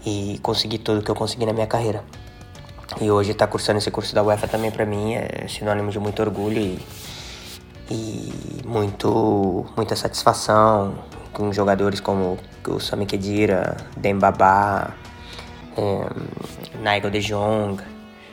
e 0.04 0.38
conseguir 0.40 0.78
tudo 0.78 1.02
que 1.02 1.10
eu 1.10 1.14
consegui 1.14 1.46
na 1.46 1.52
minha 1.52 1.66
carreira. 1.66 2.02
E 3.00 3.10
hoje 3.10 3.32
estar 3.32 3.46
tá 3.46 3.52
cursando 3.52 3.78
esse 3.78 3.90
curso 3.90 4.14
da 4.14 4.22
UEFA 4.22 4.48
também 4.48 4.70
para 4.70 4.86
mim 4.86 5.14
é 5.14 5.46
sinônimo 5.48 5.90
de 5.90 5.98
muito 5.98 6.20
orgulho 6.20 6.58
e, 6.58 6.78
e 7.90 8.62
muito, 8.66 9.66
muita 9.76 9.94
satisfação 9.94 10.94
com 11.38 11.52
jogadores 11.52 12.00
como 12.00 12.36
o 12.66 12.80
Sami 12.80 13.06
Khedira, 13.06 13.76
Dembaba, 13.96 14.92
é, 15.76 16.82
Nigel 16.82 17.10
de 17.10 17.20
Jong, 17.20 17.80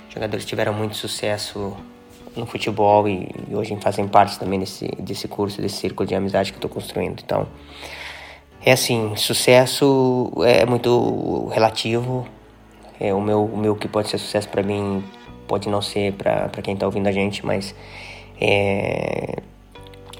jogadores 0.09 0.43
que 0.43 0.49
tiveram 0.49 0.73
muito 0.73 0.95
sucesso 0.95 1.77
no 2.35 2.47
futebol 2.47 3.07
e, 3.07 3.29
e, 3.47 3.55
hoje 3.55 3.77
fazem 3.79 4.07
parte 4.07 4.39
também 4.39 4.59
desse, 4.59 4.87
desse 4.97 5.27
curso, 5.27 5.61
desse 5.61 5.75
círculo 5.75 6.09
de 6.09 6.15
amizade 6.15 6.51
que 6.51 6.57
estou 6.57 6.69
construindo. 6.69 7.21
Então, 7.23 7.47
é 8.65 8.71
assim, 8.71 9.15
sucesso 9.15 10.31
é 10.43 10.65
muito 10.65 11.47
relativo, 11.49 12.27
é, 12.99 13.13
o, 13.13 13.21
meu, 13.21 13.45
o 13.45 13.55
meu 13.55 13.75
que 13.75 13.87
pode 13.87 14.09
ser 14.09 14.17
sucesso 14.17 14.49
para 14.49 14.63
mim 14.63 15.03
pode 15.47 15.69
não 15.69 15.79
ser 15.79 16.13
para 16.13 16.49
quem 16.63 16.73
está 16.73 16.87
ouvindo 16.87 17.05
a 17.05 17.11
gente, 17.11 17.45
mas 17.45 17.75
é, 18.41 19.35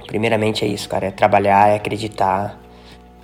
primeiramente 0.06 0.64
é 0.64 0.68
isso, 0.68 0.88
cara, 0.88 1.08
é 1.08 1.12
trabalhar, 1.12 1.70
é 1.70 1.78
acreditar. 1.78 2.64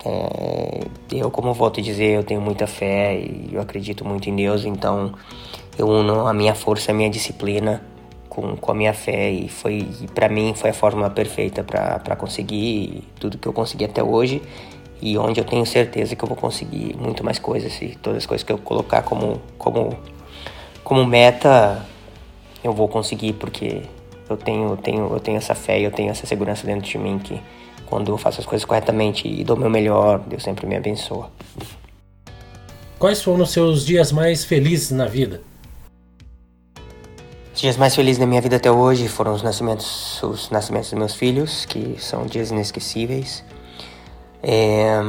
É, 0.04 0.80
eu, 1.12 1.30
como 1.30 1.54
volto 1.54 1.80
a 1.80 1.82
dizer, 1.82 2.16
eu 2.16 2.24
tenho 2.24 2.40
muita 2.40 2.66
fé 2.66 3.18
e 3.18 3.50
eu 3.52 3.60
acredito 3.60 4.04
muito 4.04 4.28
em 4.28 4.34
Deus, 4.34 4.64
então 4.64 5.12
eu 5.78 5.88
uno 5.88 6.26
a 6.26 6.34
minha 6.34 6.54
força, 6.54 6.90
a 6.90 6.94
minha 6.94 7.08
disciplina 7.08 7.82
com, 8.32 8.56
com 8.56 8.72
a 8.72 8.74
minha 8.74 8.94
fé 8.94 9.30
e 9.30 9.46
foi 9.46 9.86
para 10.14 10.26
mim 10.26 10.54
foi 10.54 10.70
a 10.70 10.72
fórmula 10.72 11.10
perfeita 11.10 11.62
para 11.62 12.16
conseguir 12.16 13.06
tudo 13.20 13.36
que 13.36 13.46
eu 13.46 13.52
consegui 13.52 13.84
até 13.84 14.02
hoje 14.02 14.40
e 15.02 15.18
onde 15.18 15.38
eu 15.38 15.44
tenho 15.44 15.66
certeza 15.66 16.16
que 16.16 16.24
eu 16.24 16.28
vou 16.28 16.36
conseguir 16.36 16.96
muito 16.96 17.22
mais 17.22 17.38
coisas 17.38 17.80
e 17.82 17.88
todas 18.00 18.18
as 18.18 18.26
coisas 18.26 18.42
que 18.42 18.50
eu 18.50 18.56
colocar 18.56 19.02
como 19.02 19.38
como 19.58 19.98
como 20.82 21.04
meta 21.04 21.84
eu 22.64 22.72
vou 22.72 22.88
conseguir 22.88 23.34
porque 23.34 23.82
eu 24.30 24.36
tenho 24.38 24.70
eu 24.70 24.76
tenho 24.78 25.12
eu 25.12 25.20
tenho 25.20 25.36
essa 25.36 25.54
fé 25.54 25.78
e 25.78 25.84
eu 25.84 25.90
tenho 25.90 26.10
essa 26.10 26.26
segurança 26.26 26.66
dentro 26.66 26.88
de 26.88 26.96
mim 26.96 27.18
que 27.18 27.38
quando 27.92 28.10
eu 28.10 28.16
faço 28.16 28.40
as 28.40 28.46
coisas 28.46 28.64
corretamente 28.64 29.28
e 29.28 29.44
dou 29.44 29.54
o 29.54 29.60
meu 29.60 29.68
melhor 29.68 30.18
Deus 30.20 30.42
sempre 30.42 30.66
me 30.66 30.74
abençoa 30.74 31.30
Quais 32.98 33.20
foram 33.20 33.42
os 33.42 33.50
seus 33.50 33.84
dias 33.84 34.12
mais 34.12 34.44
felizes 34.44 34.92
na 34.92 35.06
vida? 35.06 35.42
Os 37.52 37.60
dias 37.60 37.76
mais 37.76 37.96
felizes 37.96 38.18
da 38.18 38.26
minha 38.26 38.40
vida 38.40 38.54
até 38.54 38.70
hoje 38.70 39.08
foram 39.08 39.34
os 39.34 39.42
nascimentos, 39.42 40.22
os 40.22 40.50
nascimentos 40.50 40.90
dos 40.90 40.98
meus 41.00 41.14
filhos, 41.16 41.64
que 41.64 41.96
são 41.98 42.24
dias 42.26 42.52
inesquecíveis. 42.52 43.44
É, 44.40 45.00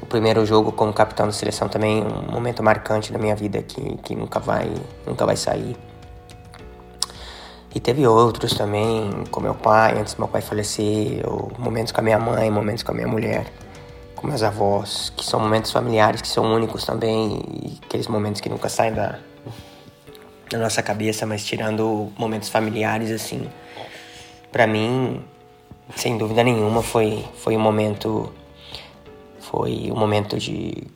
o 0.00 0.06
primeiro 0.06 0.46
jogo 0.46 0.72
como 0.72 0.90
capitão 0.90 1.26
da 1.26 1.32
seleção 1.32 1.68
também 1.68 2.02
um 2.02 2.32
momento 2.32 2.62
marcante 2.62 3.12
da 3.12 3.18
minha 3.18 3.36
vida 3.36 3.62
que, 3.62 3.98
que 3.98 4.16
nunca 4.16 4.40
vai 4.40 4.70
nunca 5.06 5.26
vai 5.26 5.36
sair 5.36 5.76
e 7.74 7.80
teve 7.80 8.06
outros 8.06 8.54
também 8.54 9.24
com 9.30 9.40
meu 9.40 9.54
pai 9.54 9.98
antes 9.98 10.14
do 10.14 10.18
meu 10.18 10.28
pai 10.28 10.42
falecer 10.42 11.22
momentos 11.58 11.92
com 11.92 12.00
a 12.00 12.04
minha 12.04 12.18
mãe 12.18 12.50
momentos 12.50 12.82
com 12.82 12.92
a 12.92 12.94
minha 12.94 13.08
mulher 13.08 13.46
com 14.14 14.26
meus 14.26 14.42
avós 14.42 15.12
que 15.16 15.24
são 15.24 15.40
momentos 15.40 15.70
familiares 15.70 16.20
que 16.20 16.28
são 16.28 16.44
únicos 16.54 16.84
também 16.84 17.42
e 17.62 17.78
aqueles 17.84 18.06
momentos 18.08 18.40
que 18.40 18.48
nunca 18.48 18.68
saem 18.68 18.92
da, 18.92 19.18
da 20.50 20.58
nossa 20.58 20.82
cabeça 20.82 21.24
mas 21.24 21.44
tirando 21.44 22.12
momentos 22.18 22.48
familiares 22.48 23.10
assim 23.10 23.48
para 24.50 24.66
mim 24.66 25.24
sem 25.96 26.18
dúvida 26.18 26.44
nenhuma 26.44 26.82
foi 26.82 27.24
foi 27.36 27.56
um 27.56 27.60
momento 27.60 28.32
foi 29.40 29.90
o 29.90 29.96
momento 29.96 30.38
de 30.38 30.86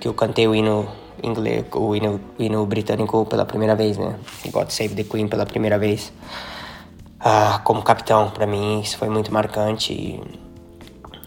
que 0.00 0.08
eu 0.08 0.14
cantei 0.14 0.48
o 0.48 0.54
hino 0.54 0.88
inglês, 1.22 1.64
o 1.74 1.94
hino, 1.94 2.20
o 2.38 2.42
hino 2.42 2.66
britânico 2.66 3.24
pela 3.26 3.44
primeira 3.44 3.74
vez, 3.74 3.96
né? 3.96 4.18
God 4.50 4.70
Save 4.70 4.94
the 4.94 5.04
Queen 5.04 5.28
pela 5.28 5.46
primeira 5.46 5.78
vez. 5.78 6.12
Ah, 7.18 7.60
como 7.64 7.82
capitão, 7.82 8.30
para 8.30 8.46
mim 8.46 8.80
isso 8.80 8.96
foi 8.96 9.08
muito 9.10 9.32
marcante 9.32 9.92
e, 9.92 10.20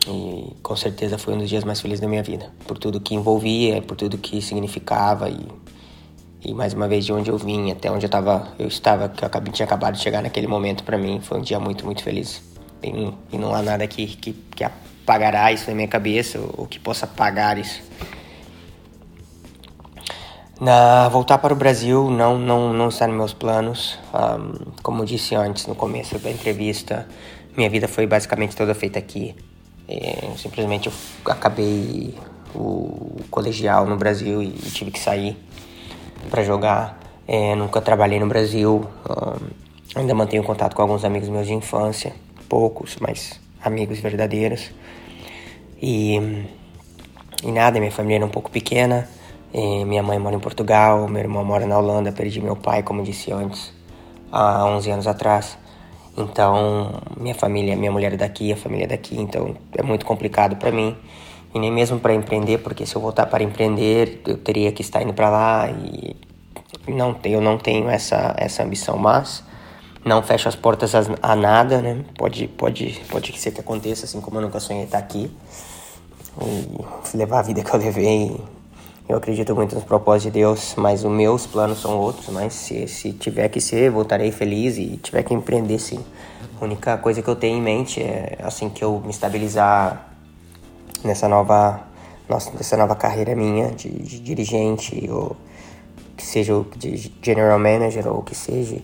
e, 0.08 0.56
com 0.64 0.76
certeza 0.76 1.20
foi 1.20 1.36
um 1.36 1.38
dos 1.38 1.48
dias 1.48 1.64
mais 1.64 1.80
felizes 1.80 2.02
da 2.02 2.08
minha 2.08 2.24
vida, 2.24 2.52
por 2.66 2.78
tudo 2.80 3.00
que 3.00 3.14
envolvia, 3.14 3.80
por 3.82 3.96
tudo 3.96 4.18
que 4.18 4.42
significava 4.42 5.30
e, 5.30 5.46
e 6.44 6.54
mais 6.54 6.74
uma 6.74 6.88
vez 6.88 7.06
de 7.06 7.14
onde 7.14 7.30
eu 7.30 7.38
vim 7.38 7.72
até 7.72 7.92
onde 7.92 8.08
eu 8.08 8.10
tava, 8.10 8.48
eu 8.58 8.68
estava, 8.68 9.08
que 9.08 9.24
eu 9.24 9.28
acabei, 9.28 9.54
tinha 9.54 9.66
acabado 9.66 9.94
de 9.94 10.02
chegar 10.02 10.24
naquele 10.24 10.48
momento 10.48 10.84
para 10.84 10.98
mim, 10.98 11.22
foi 11.22 11.38
um 11.38 11.42
dia 11.42 11.60
muito, 11.60 11.86
muito 11.86 12.02
feliz. 12.02 12.42
E, 12.82 13.14
e 13.32 13.38
não 13.38 13.54
há 13.54 13.62
nada 13.62 13.86
que, 13.88 14.08
que, 14.08 14.34
que 14.34 14.66
pagará 15.06 15.52
isso 15.52 15.70
na 15.70 15.76
minha 15.76 15.88
cabeça, 15.88 16.40
ou 16.58 16.66
que 16.66 16.80
possa 16.80 17.06
pagar 17.06 17.58
isso. 17.58 17.82
Na, 20.63 21.10
voltar 21.10 21.39
para 21.39 21.51
o 21.51 21.58
Brasil 21.58 22.10
não, 22.10 22.39
não, 22.39 22.72
não 22.72 22.88
está 22.88 23.05
nos 23.05 23.17
meus 23.17 23.34
planos. 23.34 24.00
Um, 24.13 24.72
como 24.82 25.05
disse 25.05 25.36
antes 25.36 25.67
no 25.67 25.75
começo 25.75 26.17
da 26.20 26.32
entrevista, 26.32 27.05
minha 27.58 27.70
vida 27.70 27.86
foi 27.86 28.08
basicamente 28.08 28.55
toda 28.55 28.74
feita 28.74 28.98
aqui. 28.98 29.36
É, 29.89 30.25
simplesmente 30.38 30.88
eu 30.88 30.93
acabei 31.29 32.15
o 32.55 33.17
colegial 33.29 33.86
no 33.86 33.98
Brasil 33.98 34.41
e, 34.41 34.48
e 34.48 34.72
tive 34.72 34.89
que 34.89 35.01
sair 35.01 35.36
para 36.29 36.43
jogar. 36.43 36.98
É, 37.27 37.53
nunca 37.55 37.82
trabalhei 37.82 38.22
no 38.22 38.27
Brasil. 38.27 38.88
Um, 39.10 40.00
ainda 40.00 40.15
mantenho 40.15 40.46
contato 40.46 40.77
com 40.77 40.82
alguns 40.82 41.03
amigos 41.03 41.27
meus 41.27 41.46
de 41.46 41.53
infância, 41.53 42.13
poucos, 42.48 42.96
mas 43.01 43.38
amigos 43.62 44.00
verdadeiros. 44.00 44.72
E, 45.82 46.48
e 47.43 47.51
nada, 47.51 47.82
minha 47.82 47.91
família 47.91 48.20
era 48.20 48.25
um 48.25 48.29
pouco 48.29 48.50
pequena. 48.50 49.10
Minha 49.54 50.02
mãe 50.02 50.18
mora 50.18 50.36
em 50.36 50.40
Portugal, 50.40 51.08
meu 51.08 51.22
irmão 51.22 51.46
mora 51.46 51.66
na 51.68 51.78
Holanda. 51.78 52.12
Perdi 52.12 52.42
meu 52.42 52.56
pai, 52.56 52.82
como 52.82 53.04
disse 53.04 53.32
antes, 53.32 53.72
há 54.32 54.66
11 54.66 54.92
anos 54.92 55.08
atrás. 55.08 55.58
Então, 56.18 57.02
minha 57.18 57.34
família, 57.36 57.76
minha 57.76 57.92
mulher 57.92 58.14
é 58.14 58.18
daqui, 58.18 58.52
a 58.52 58.58
família 58.58 58.86
é 58.86 58.88
daqui, 58.88 59.20
então 59.20 59.56
é 59.74 59.82
muito 59.82 60.06
complicado 60.06 60.56
para 60.56 60.72
mim. 60.72 60.96
E 61.54 61.60
nem 61.60 61.72
mesmo 61.72 62.00
para 62.00 62.14
empreender, 62.14 62.60
porque 62.60 62.86
se 62.86 62.96
eu 62.96 63.02
voltar 63.02 63.28
para 63.28 63.44
empreender, 63.44 64.22
eu 64.28 64.38
teria 64.38 64.72
que 64.72 64.82
estar 64.82 65.02
indo 65.02 65.14
para 65.14 65.30
lá 65.30 65.70
e 65.70 66.16
não 66.88 67.16
eu 67.24 67.40
não 67.42 67.58
tenho 67.58 67.90
essa 67.90 68.34
essa 68.38 68.64
ambição, 68.64 68.98
mas 68.98 69.44
não 70.04 70.22
fecho 70.24 70.50
as 70.50 70.56
portas 70.56 70.94
a, 70.96 71.02
a 71.22 71.36
nada, 71.36 71.82
né? 71.82 72.04
Pode 72.18 72.48
pode 72.48 73.00
pode 73.10 73.38
ser 73.40 73.52
que 73.52 73.62
aconteça, 73.62 74.06
assim 74.06 74.20
como 74.20 74.38
eu 74.38 74.42
nunca 74.42 74.60
sonhei 74.60 74.84
estar 74.84 74.98
aqui 74.98 75.32
e 76.42 77.18
levar 77.18 77.40
a 77.40 77.44
vida 77.44 77.64
que 77.64 77.74
eu 77.74 77.80
levei. 77.80 78.42
Eu 79.08 79.18
acredito 79.18 79.54
muito 79.54 79.76
nos 79.76 79.84
propósitos 79.84 80.32
de 80.32 80.40
Deus, 80.40 80.76
mas 80.78 81.04
os 81.04 81.12
meus 81.12 81.46
planos 81.46 81.82
são 81.82 82.00
outros. 82.00 82.30
Mas 82.30 82.54
se, 82.54 82.88
se 82.88 83.12
tiver 83.12 83.50
que 83.50 83.60
ser, 83.60 83.92
voltarei 83.92 84.32
feliz 84.32 84.78
e 84.78 84.98
tiver 84.98 85.24
que 85.24 85.34
empreender, 85.34 85.78
sim. 85.78 86.00
A 86.60 86.64
única 86.64 86.98
coisa 86.98 87.22
que 87.22 87.28
eu 87.28 87.36
tenho 87.36 87.58
em 87.58 87.62
mente 87.62 88.02
é 88.02 88.38
assim 88.42 88.70
que 88.70 88.84
eu 88.84 89.02
me 89.04 89.10
estabilizar 89.10 90.10
nessa 91.04 91.28
nova, 91.28 91.82
nossa, 92.30 92.52
nessa 92.52 92.78
nova 92.78 92.96
carreira 92.96 93.36
minha 93.36 93.72
de, 93.72 93.90
de 93.90 94.20
dirigente 94.20 95.10
ou 95.12 95.36
que 96.16 96.26
seja 96.26 96.54
de 96.78 97.12
general 97.22 97.60
manager 97.60 98.08
ou 98.08 98.22
que 98.22 98.34
seja, 98.34 98.78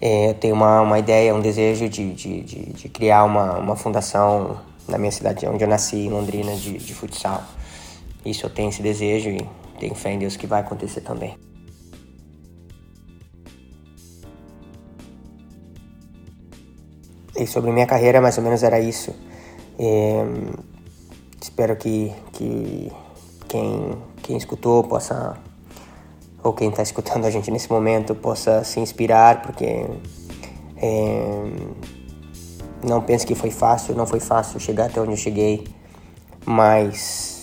é, 0.00 0.30
eu 0.30 0.34
tenho 0.34 0.54
uma, 0.54 0.80
uma 0.80 0.98
ideia, 0.98 1.34
um 1.34 1.40
desejo 1.40 1.88
de, 1.88 2.12
de, 2.14 2.40
de, 2.40 2.72
de 2.72 2.88
criar 2.88 3.24
uma, 3.24 3.58
uma 3.58 3.76
fundação 3.76 4.58
na 4.88 4.96
minha 4.96 5.12
cidade, 5.12 5.46
onde 5.46 5.62
eu 5.62 5.68
nasci, 5.68 5.96
em 5.96 6.08
Londrina, 6.08 6.54
de, 6.54 6.78
de 6.78 6.94
futsal. 6.94 7.42
Isso 8.24 8.46
eu 8.46 8.50
tenho 8.50 8.68
esse 8.68 8.80
desejo 8.80 9.28
e 9.28 9.46
tenho 9.78 9.94
fé 9.94 10.12
em 10.12 10.18
Deus 10.18 10.36
que 10.36 10.46
vai 10.46 10.60
acontecer 10.60 11.00
também. 11.00 11.38
E 17.36 17.46
sobre 17.46 17.70
minha 17.70 17.86
carreira, 17.86 18.20
mais 18.20 18.36
ou 18.36 18.42
menos 18.42 18.62
era 18.64 18.80
isso. 18.80 19.14
É, 19.78 20.24
espero 21.40 21.76
que, 21.76 22.12
que 22.32 22.90
quem, 23.46 23.96
quem 24.22 24.36
escutou 24.36 24.82
possa, 24.82 25.38
ou 26.42 26.52
quem 26.52 26.68
está 26.68 26.82
escutando 26.82 27.26
a 27.26 27.30
gente 27.30 27.48
nesse 27.50 27.70
momento, 27.70 28.12
possa 28.14 28.64
se 28.64 28.80
inspirar, 28.80 29.42
porque 29.42 29.86
é, 30.76 31.44
não 32.82 33.00
pense 33.02 33.24
que 33.24 33.36
foi 33.36 33.52
fácil, 33.52 33.94
não 33.94 34.06
foi 34.06 34.18
fácil 34.18 34.58
chegar 34.58 34.86
até 34.86 35.00
onde 35.00 35.12
eu 35.12 35.16
cheguei, 35.16 35.64
mas 36.44 37.37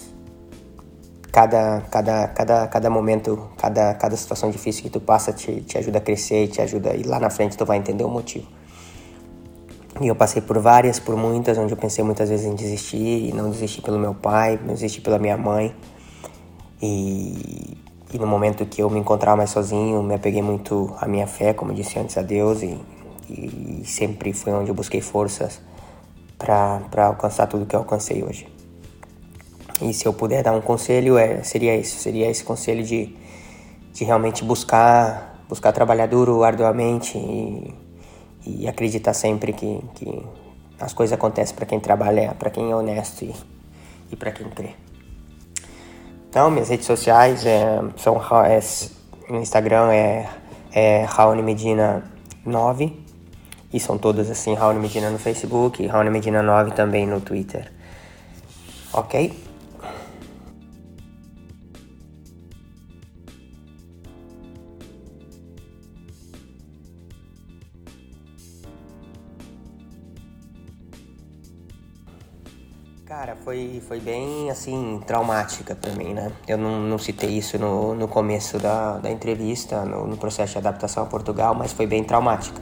cada, 1.36 1.82
cada, 1.92 2.30
cada, 2.30 2.68
cada 2.70 2.90
momento, 2.90 3.50
cada, 3.58 3.94
cada 3.96 4.16
situação 4.16 4.50
difícil 4.50 4.84
que 4.84 4.90
tu 4.90 5.02
passa 5.02 5.34
te, 5.34 5.60
te 5.64 5.78
ajuda 5.78 5.98
a 5.98 6.02
crescer, 6.02 6.48
te 6.48 6.62
ajuda, 6.62 6.96
e 6.96 7.04
lá 7.04 7.20
na 7.20 7.30
frente 7.30 7.58
tu 7.58 7.66
vai 7.66 7.78
entender 7.78 8.06
o 8.06 8.10
motivo. 8.10 8.48
E 10.00 10.08
eu 10.08 10.16
passei 10.16 10.42
por 10.42 10.58
várias, 10.60 10.98
por 10.98 11.18
muitas, 11.18 11.58
onde 11.58 11.74
eu 11.74 11.78
pensei 11.78 12.06
muitas 12.06 12.30
vezes 12.30 12.46
em 12.46 12.56
desistir, 12.56 13.28
e 13.28 13.34
não 13.34 13.50
desisti 13.50 13.82
pelo 13.82 14.00
meu 14.00 14.14
pai, 14.14 14.58
não 14.64 14.76
desisti 14.76 15.02
pela 15.02 15.20
minha 15.20 15.36
mãe. 15.36 15.76
E, 16.82 17.78
e 18.14 18.18
no 18.18 18.26
momento 18.26 18.66
que 18.66 18.82
eu 18.82 18.90
me 18.90 19.02
encontrava 19.02 19.36
mais 19.36 19.50
sozinho, 19.50 20.02
me 20.02 20.16
apeguei 20.16 20.42
muito 20.42 20.96
à 21.02 21.06
minha 21.06 21.28
fé, 21.28 21.54
como 21.54 21.74
disse 21.74 22.00
antes, 22.00 22.18
a 22.18 22.22
Deus, 22.22 22.64
e, 22.64 22.80
e 23.30 23.84
sempre 23.86 24.32
foi 24.32 24.54
onde 24.54 24.72
eu 24.72 24.76
busquei 24.76 25.02
forças 25.02 25.60
para 26.38 27.08
alcançar 27.08 27.46
tudo 27.48 27.66
que 27.66 27.76
eu 27.76 27.82
alcancei 27.82 28.24
hoje. 28.24 28.55
E 29.82 29.94
se 29.94 30.06
eu 30.06 30.14
puder 30.14 30.44
dar 30.44 30.54
um 30.54 30.62
conselho, 30.62 31.18
é, 31.18 31.44
seria 31.44 31.76
esse, 31.76 31.98
seria 31.98 32.30
esse 32.30 32.44
conselho 32.44 32.84
de, 32.84 33.16
de 33.94 34.04
realmente 34.04 34.44
buscar, 34.44 35.44
buscar 35.50 35.72
trabalhar 35.72 36.08
duro, 36.08 36.44
arduamente 36.44 37.18
e 37.18 37.86
e 38.46 38.68
acreditar 38.68 39.14
sempre 39.14 39.52
que, 39.52 39.82
que 39.96 40.24
as 40.80 40.94
coisas 40.94 41.14
acontecem 41.14 41.56
para 41.56 41.66
quem 41.66 41.80
trabalha, 41.80 42.36
para 42.38 42.50
quem 42.50 42.70
é 42.72 42.76
honesto 42.76 43.24
e, 43.24 43.34
e 44.12 44.16
para 44.16 44.32
quem 44.32 44.48
crê. 44.50 44.70
Então, 46.30 46.52
minhas 46.52 46.70
redes 46.70 46.86
sociais 46.86 47.46
é, 47.46 47.82
são 47.98 48.22
é, 48.46 48.60
no 49.30 49.40
Instagram 49.40 49.92
é, 49.92 50.30
é 50.72 51.06
Raoni 51.06 51.42
Medina 51.42 52.04
9 52.46 52.94
e 53.74 53.80
são 53.80 53.98
todas 53.98 54.30
assim, 54.30 54.54
Raoni 54.54 54.80
Medina 54.80 55.10
no 55.10 55.18
Facebook 55.18 55.86
Raoni 55.88 56.10
Medina 56.10 56.44
9 56.44 56.72
também 56.72 57.08
no 57.08 57.22
Twitter. 57.22 57.72
Ok? 58.94 59.45
Foi, 73.46 73.80
foi 73.88 74.00
bem, 74.00 74.50
assim, 74.50 75.00
traumática 75.06 75.76
para 75.76 75.92
mim, 75.92 76.16
né? 76.16 76.32
Eu 76.48 76.58
não, 76.58 76.82
não 76.82 76.98
citei 76.98 77.30
isso 77.30 77.60
no, 77.60 77.94
no 77.94 78.08
começo 78.08 78.58
da, 78.58 78.98
da 78.98 79.12
entrevista, 79.12 79.86
no, 79.86 80.08
no 80.08 80.18
processo 80.18 80.54
de 80.54 80.58
adaptação 80.58 81.04
a 81.04 81.06
Portugal, 81.06 81.54
mas 81.54 81.72
foi 81.72 81.86
bem 81.86 82.04
traumática. 82.04 82.60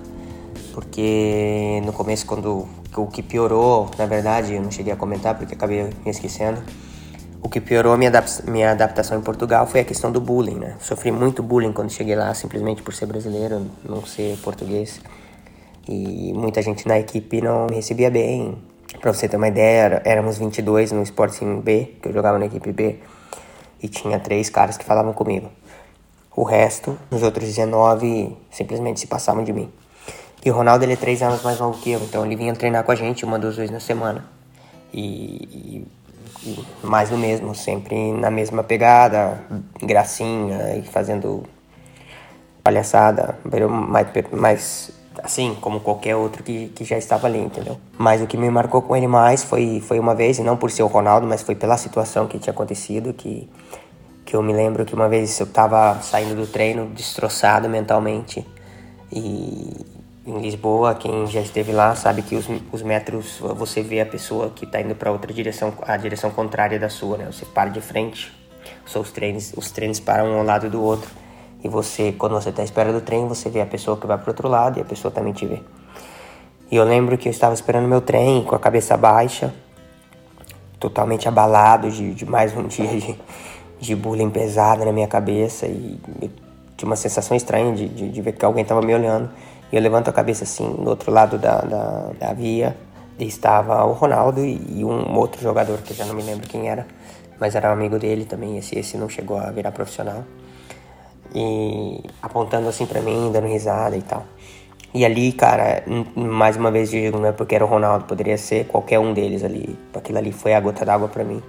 Porque 0.73 1.81
no 1.85 1.93
começo, 1.93 2.25
quando 2.25 2.67
o 2.97 3.07
que 3.07 3.23
piorou, 3.23 3.89
na 3.97 4.05
verdade, 4.05 4.55
eu 4.55 4.61
não 4.61 4.69
cheguei 4.69 4.91
a 4.91 4.97
comentar 4.97 5.37
porque 5.37 5.53
acabei 5.53 5.89
me 6.03 6.11
esquecendo, 6.11 6.61
o 7.41 7.47
que 7.47 7.61
piorou 7.61 7.97
minha, 7.97 8.11
minha 8.45 8.71
adaptação 8.71 9.17
em 9.17 9.21
Portugal 9.21 9.65
foi 9.65 9.79
a 9.79 9.85
questão 9.85 10.11
do 10.11 10.19
bullying, 10.19 10.55
né? 10.55 10.75
Sofri 10.81 11.13
muito 11.13 11.41
bullying 11.41 11.71
quando 11.71 11.91
cheguei 11.91 12.15
lá, 12.15 12.33
simplesmente 12.33 12.81
por 12.81 12.93
ser 12.93 13.05
brasileiro, 13.05 13.65
não 13.87 14.05
ser 14.05 14.37
português. 14.39 14.99
E 15.88 16.34
muita 16.34 16.62
gente 16.62 16.86
na 16.88 16.99
equipe 16.99 17.41
não 17.41 17.67
me 17.67 17.75
recebia 17.75 18.12
bem, 18.12 18.58
Pra 18.99 19.13
você 19.13 19.27
ter 19.27 19.38
uma 19.38 19.47
ideia, 19.47 20.01
éramos 20.06 20.38
22 20.38 20.91
no 20.91 21.03
Sporting 21.03 21.60
B, 21.60 21.97
que 22.01 22.10
eu 22.10 22.13
jogava 22.13 22.39
na 22.39 22.45
equipe 22.45 22.71
B, 22.71 22.99
e 23.82 23.88
tinha 23.88 24.19
três 24.19 24.49
caras 24.49 24.77
que 24.77 24.86
falavam 24.86 25.13
comigo. 25.13 25.49
O 26.36 26.43
resto, 26.43 26.97
os 27.12 27.21
outros 27.21 27.45
19, 27.45 28.36
simplesmente 28.49 28.99
se 28.99 29.08
passavam 29.08 29.43
de 29.43 29.51
mim. 29.53 29.71
E 30.45 30.49
o 30.49 30.53
Ronaldo, 30.53 30.84
ele 30.84 30.93
é 30.93 30.97
três 30.97 31.21
anos 31.21 31.43
mais 31.43 31.60
novo 31.60 31.79
que 31.79 31.91
eu, 31.91 31.99
então 31.99 32.25
ele 32.25 32.36
vinha 32.36 32.53
treinar 32.53 32.84
com 32.84 32.91
a 32.91 32.95
gente 32.95 33.23
uma, 33.23 33.38
duas 33.38 33.56
vezes 33.56 33.71
na 33.71 33.79
semana. 33.79 34.25
E, 34.93 35.86
e, 36.43 36.49
e 36.49 36.65
mais 36.86 37.10
do 37.10 37.17
mesmo, 37.17 37.53
sempre 37.53 38.12
na 38.13 38.32
mesma 38.32 38.63
pegada, 38.63 39.41
gracinha 39.82 40.75
e 40.77 40.84
fazendo 40.84 41.43
palhaçada, 42.63 43.38
mais, 43.89 44.08
mais 44.32 44.91
assim, 45.21 45.56
como 45.60 45.80
qualquer 45.80 46.15
outro 46.15 46.43
que, 46.43 46.69
que 46.69 46.84
já 46.84 46.97
estava 46.97 47.28
ali, 47.28 47.39
entendeu? 47.39 47.78
Mas 47.97 48.21
o 48.21 48.28
que 48.28 48.38
me 48.38 48.49
marcou 48.49 48.82
com 48.82 48.95
ele 48.95 49.08
mais 49.08 49.43
foi, 49.43 49.82
foi 49.86 49.99
uma 49.99 50.15
vez, 50.15 50.39
e 50.39 50.43
não 50.43 50.58
por 50.58 50.71
ser 50.71 50.84
o 50.84 50.88
Ronaldo, 50.88 51.28
mas 51.28 51.41
foi 51.41 51.56
pela 51.56 51.78
situação 51.78 52.28
que 52.28 52.39
tinha 52.39 52.54
acontecido, 52.54 53.13
que, 53.13 53.49
que 54.26 54.36
eu 54.36 54.41
me 54.41 54.54
lembro 54.54 54.86
que 54.86 54.95
uma 54.95 55.10
vez 55.10 55.39
eu 55.39 55.45
estava 55.45 56.02
saindo 56.02 56.36
do 56.36 56.47
treino 56.47 56.88
destroçado 56.88 57.69
mentalmente, 57.69 58.45
e 59.12 59.86
em 60.26 60.39
Lisboa, 60.39 60.95
quem 60.95 61.28
já 61.28 61.41
esteve 61.41 61.73
lá 61.73 61.95
sabe 61.95 62.21
que 62.21 62.36
os, 62.36 62.47
os 62.71 62.82
metros, 62.82 63.39
você 63.39 63.82
vê 63.82 63.99
a 63.99 64.06
pessoa 64.06 64.49
que 64.49 64.63
está 64.63 64.80
indo 64.80 64.95
para 64.95 65.12
outra 65.12 65.34
direção, 65.34 65.73
a 65.82 65.97
direção 65.97 66.32
contrária 66.32 66.80
da 66.80 66.89
sua, 66.89 67.17
né? 67.17 67.26
Você 67.26 67.45
para 67.45 67.69
de 67.69 67.82
frente, 67.82 68.32
os 68.95 69.12
trens, 69.12 69.54
os 69.56 69.69
trens 69.69 69.99
param 69.99 70.32
um 70.32 70.38
ao 70.39 70.45
lado 70.45 70.69
do 70.69 70.82
outro. 70.82 71.10
E 71.63 71.69
você, 71.69 72.12
quando 72.12 72.34
você 72.34 72.49
está 72.49 72.62
à 72.62 72.65
espera 72.65 72.91
do 72.91 72.99
trem, 72.99 73.26
você 73.26 73.49
vê 73.49 73.62
a 73.62 73.65
pessoa 73.65 73.95
que 73.95 74.06
vai 74.06 74.17
para 74.17 74.30
outro 74.30 74.49
lado 74.49 74.78
e 74.78 74.82
a 74.82 74.86
pessoa 74.86 75.12
também 75.12 75.32
te 75.32 75.45
vê. 75.45 75.62
E 76.69 76.76
eu 76.76 76.84
lembro 76.84 77.17
que 77.17 77.30
eu 77.30 77.32
estava 77.32 77.54
esperando 77.54 77.88
meu 77.88 78.02
trem 78.02 78.43
com 78.43 78.54
a 78.54 78.60
cabeça 78.60 78.97
baixa, 78.97 79.54
totalmente 80.78 81.28
abalado 81.28 81.89
de, 81.89 82.13
de 82.13 82.26
mais 82.26 82.56
um 82.58 82.63
dia 82.67 82.88
de, 82.88 83.17
de 83.80 83.95
bullying 83.95 84.30
pesado 84.30 84.84
na 84.84 84.91
minha 84.91 85.08
cabeça 85.08 85.65
e 85.65 85.97
tinha 86.76 86.89
uma 86.89 86.97
sensação 86.97 87.38
estranha 87.38 87.73
de, 87.73 87.88
de, 87.88 88.10
de 88.10 88.21
ver 88.21 88.34
que 88.34 88.43
alguém 88.43 88.63
estava 88.63 88.82
me 88.82 88.93
olhando. 88.93 89.30
E 89.71 89.76
eu 89.76 89.82
levanto 89.82 90.10
a 90.10 90.12
cabeça 90.12 90.43
assim, 90.43 90.69
do 90.69 90.89
outro 90.89 91.12
lado 91.12 91.38
da, 91.38 91.62
da, 91.62 92.10
da 92.19 92.34
via, 92.34 92.76
estava 93.17 93.86
o 93.86 93.93
Ronaldo 93.93 94.43
e 94.43 94.84
um 94.84 95.17
outro 95.17 95.41
jogador 95.41 95.78
que 95.78 95.93
eu 95.93 95.95
já 95.95 96.06
não 96.06 96.13
me 96.13 96.23
lembro 96.23 96.45
quem 96.47 96.67
era, 96.67 96.86
mas 97.39 97.56
era 97.56 97.69
um 97.69 97.73
amigo 97.73 97.97
dele 97.97 98.26
também. 98.26 98.58
Esse, 98.58 98.78
esse 98.78 98.97
não 98.97 99.08
chegou 99.08 99.38
a 99.38 99.49
virar 99.49 99.71
profissional 99.71 100.26
e 101.34 102.02
apontando 102.22 102.67
assim 102.67 102.86
para 102.86 103.02
mim, 103.02 103.32
dando 103.32 103.48
risada 103.48 103.96
e 103.98 104.02
tal. 104.02 104.26
E 104.93 105.04
ali, 105.04 105.32
cara, 105.32 105.84
mais 106.15 106.56
uma 106.56 106.69
vez 106.69 106.91
digo, 106.91 107.17
não 107.17 107.28
é 107.28 107.32
porque 107.32 107.56
era 107.56 107.65
o 107.65 107.67
Ronaldo, 107.67 108.06
poderia 108.06 108.38
ser 108.38 108.67
qualquer 108.67 109.00
um 109.00 109.12
deles 109.12 109.43
ali. 109.43 109.76
Aquilo 109.91 110.19
ali 110.19 110.32
foi 110.32 110.54
a 110.54 110.60
gota 110.60 110.86
d'água 110.86 111.08
para 111.08 111.24
mim. 111.24 111.41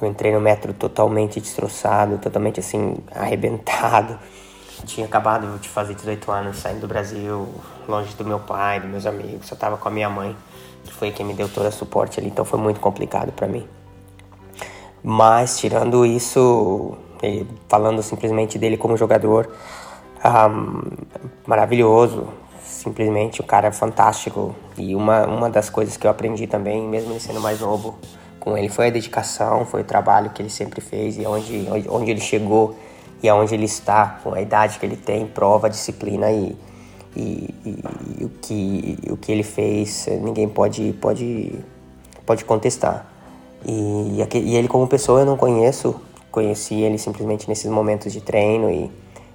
Eu 0.00 0.08
entrei 0.08 0.32
no 0.32 0.40
metro 0.40 0.72
totalmente 0.72 1.40
destroçado, 1.40 2.18
totalmente 2.18 2.60
assim, 2.60 2.96
arrebentado. 3.12 4.16
Tinha 4.86 5.06
acabado 5.06 5.58
de 5.58 5.68
fazer 5.68 5.94
18 5.94 6.30
anos, 6.30 6.58
saindo 6.58 6.82
do 6.82 6.86
Brasil, 6.86 7.48
longe 7.88 8.14
do 8.14 8.24
meu 8.24 8.38
pai, 8.38 8.78
dos 8.78 8.88
meus 8.88 9.06
amigos, 9.06 9.48
só 9.48 9.56
tava 9.56 9.76
com 9.76 9.88
a 9.88 9.90
minha 9.90 10.08
mãe, 10.08 10.36
que 10.84 10.92
foi 10.92 11.10
quem 11.10 11.26
me 11.26 11.34
deu 11.34 11.48
todo 11.48 11.66
o 11.66 11.72
suporte 11.72 12.20
ali, 12.20 12.28
então 12.28 12.44
foi 12.44 12.60
muito 12.60 12.78
complicado 12.78 13.32
para 13.32 13.48
mim. 13.48 13.66
Mas, 15.02 15.58
tirando 15.58 16.06
isso, 16.06 16.96
falando 17.68 18.02
simplesmente 18.02 18.58
dele 18.58 18.76
como 18.76 18.96
jogador, 18.96 19.50
um, 20.24 20.82
maravilhoso, 21.46 22.28
simplesmente 22.62 23.40
o 23.40 23.44
cara 23.44 23.68
é 23.68 23.72
fantástico. 23.72 24.54
E 24.76 24.94
uma, 24.94 25.26
uma 25.26 25.50
das 25.50 25.70
coisas 25.70 25.96
que 25.96 26.06
eu 26.06 26.10
aprendi 26.10 26.46
também, 26.46 26.82
mesmo 26.86 27.12
ele 27.12 27.20
sendo 27.20 27.40
mais 27.40 27.60
novo, 27.60 27.98
com 28.38 28.56
ele 28.56 28.68
foi 28.68 28.88
a 28.88 28.90
dedicação, 28.90 29.64
foi 29.64 29.82
o 29.82 29.84
trabalho 29.84 30.30
que 30.30 30.40
ele 30.40 30.50
sempre 30.50 30.80
fez 30.80 31.18
e 31.18 31.26
onde, 31.26 31.66
onde 31.88 32.10
ele 32.10 32.20
chegou 32.20 32.76
e 33.22 33.28
aonde 33.28 33.54
ele 33.54 33.64
está, 33.64 34.20
com 34.22 34.32
a 34.32 34.40
idade 34.40 34.78
que 34.78 34.86
ele 34.86 34.96
tem, 34.96 35.26
prova 35.26 35.68
disciplina 35.68 36.30
e, 36.30 36.56
e, 37.16 37.54
e, 37.64 37.84
e, 38.20 38.24
o, 38.24 38.28
que, 38.40 38.98
o 39.10 39.16
que 39.16 39.32
ele 39.32 39.42
fez 39.42 40.06
ninguém 40.22 40.48
pode, 40.48 40.92
pode, 41.00 41.52
pode 42.24 42.44
contestar. 42.44 43.06
E, 43.66 44.22
e 44.34 44.54
ele 44.54 44.68
como 44.68 44.86
pessoa 44.86 45.20
eu 45.20 45.26
não 45.26 45.36
conheço, 45.36 46.00
conheci 46.30 46.80
ele 46.80 46.98
simplesmente 46.98 47.48
nesses 47.48 47.70
momentos 47.70 48.12
de 48.12 48.20
treino 48.20 48.70
e 48.70 48.90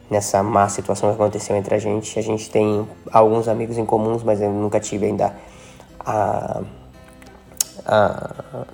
nessa 0.10 0.44
má 0.44 0.68
situação 0.70 1.10
que 1.10 1.16
aconteceu 1.16 1.56
entre 1.56 1.76
a 1.76 1.80
gente. 1.80 2.18
A 2.18 2.22
gente 2.22 2.50
tem 2.50 2.88
alguns 3.12 3.48
amigos 3.48 3.78
em 3.78 3.86
comuns, 3.86 4.24
mas 4.24 4.42
eu 4.42 4.52
nunca 4.52 4.80
tive 4.80 5.08
ainda 5.08 5.36
a, 6.00 6.62
a, 7.86 8.66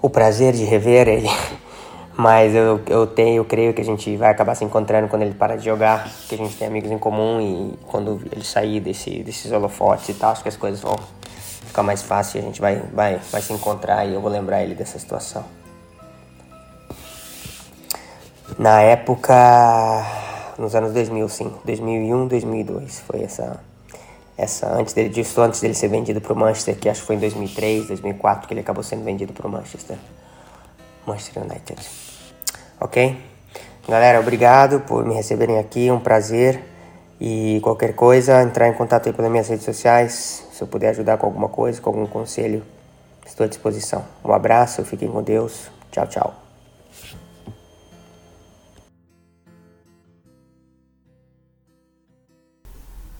o 0.00 0.10
prazer 0.10 0.52
de 0.52 0.64
rever 0.64 1.08
ele. 1.08 1.28
Mas 2.12 2.54
eu, 2.54 2.78
eu 2.86 3.06
tenho, 3.06 3.36
eu 3.36 3.44
creio 3.46 3.72
que 3.72 3.80
a 3.80 3.84
gente 3.84 4.14
vai 4.14 4.30
acabar 4.30 4.54
se 4.54 4.62
encontrando 4.62 5.08
quando 5.08 5.22
ele 5.22 5.32
para 5.32 5.56
de 5.56 5.64
jogar, 5.64 6.06
que 6.28 6.34
a 6.34 6.38
gente 6.38 6.54
tem 6.54 6.68
amigos 6.68 6.90
em 6.90 6.98
comum 6.98 7.40
e 7.40 7.78
quando 7.86 8.20
ele 8.30 8.44
sair 8.44 8.78
desse, 8.78 9.22
desses 9.22 9.50
holofotes 9.50 10.10
e 10.10 10.14
tal, 10.14 10.32
acho 10.32 10.42
que 10.42 10.48
as 10.50 10.56
coisas 10.56 10.80
vão 10.80 10.96
ficar 11.64 11.82
mais 11.82 12.02
fácil 12.02 12.38
e 12.38 12.40
a 12.40 12.42
gente 12.42 12.60
vai, 12.60 12.82
vai, 12.92 13.18
vai 13.32 13.40
se 13.40 13.54
encontrar 13.54 14.04
e 14.04 14.12
eu 14.12 14.20
vou 14.20 14.30
lembrar 14.30 14.62
ele 14.62 14.74
dessa 14.74 14.98
situação. 14.98 15.59
Na 18.60 18.82
época, 18.82 19.34
nos 20.58 20.74
anos 20.74 20.92
2000, 20.92 21.28
sim, 21.30 21.50
2001, 21.64 22.26
2002, 22.26 23.00
foi 23.00 23.22
essa, 23.22 23.58
essa 24.36 24.70
antes 24.74 24.92
dele, 24.92 25.08
disso 25.08 25.40
antes 25.40 25.62
dele 25.62 25.72
ser 25.72 25.88
vendido 25.88 26.20
para 26.20 26.34
o 26.34 26.36
Manchester, 26.36 26.76
que 26.76 26.86
acho 26.86 27.00
que 27.00 27.06
foi 27.06 27.16
em 27.16 27.20
2003, 27.20 27.86
2004 27.86 28.46
que 28.46 28.52
ele 28.52 28.60
acabou 28.60 28.82
sendo 28.82 29.02
vendido 29.02 29.32
para 29.32 29.48
o 29.48 29.50
Manchester, 29.50 29.96
Manchester 31.06 31.42
United. 31.42 31.80
Ok? 32.78 33.16
Galera, 33.88 34.20
obrigado 34.20 34.80
por 34.80 35.06
me 35.06 35.14
receberem 35.14 35.58
aqui, 35.58 35.90
um 35.90 35.98
prazer. 35.98 36.62
E 37.18 37.60
qualquer 37.62 37.94
coisa, 37.94 38.42
entrar 38.42 38.68
em 38.68 38.74
contato 38.74 39.06
aí 39.06 39.14
pelas 39.14 39.30
minhas 39.30 39.48
redes 39.48 39.64
sociais. 39.64 40.46
Se 40.52 40.60
eu 40.60 40.68
puder 40.68 40.90
ajudar 40.90 41.16
com 41.16 41.24
alguma 41.24 41.48
coisa, 41.48 41.80
com 41.80 41.88
algum 41.88 42.06
conselho, 42.06 42.62
estou 43.24 43.46
à 43.46 43.48
disposição. 43.48 44.04
Um 44.22 44.34
abraço, 44.34 44.84
fiquem 44.84 45.08
com 45.08 45.22
Deus. 45.22 45.70
Tchau, 45.90 46.06
tchau. 46.06 46.49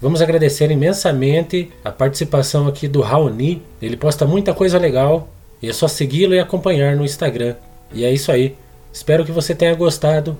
Vamos 0.01 0.23
agradecer 0.23 0.71
imensamente 0.71 1.71
a 1.85 1.93
participação 1.93 2.67
aqui 2.67 2.89
do 2.89 3.03
Raoni. 3.03 3.63
Ele 3.83 3.99
posta 3.99 4.25
muita 4.25 4.55
coisa 4.55 4.79
legal 4.79 5.29
e 5.63 5.69
é 5.69 5.73
só 5.73 5.87
segui-lo 5.87 6.35
e 6.35 6.41
acompanhar 6.41 6.97
no 6.97 7.05
Instagram. 7.05 7.55
E 7.93 8.05
é 8.05 8.11
isso 8.11 8.33
aí. 8.33 8.57
Espero 8.91 9.27
que 9.27 9.33
você 9.33 9.55
tenha 9.55 9.75
gostado. 9.75 10.37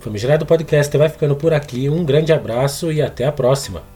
Famigerado 0.00 0.46
Podcast 0.46 0.96
vai 0.96 1.10
ficando 1.10 1.36
por 1.36 1.52
aqui. 1.52 1.90
Um 1.90 2.04
grande 2.04 2.32
abraço 2.32 2.90
e 2.90 3.02
até 3.02 3.26
a 3.26 3.32
próxima. 3.32 3.91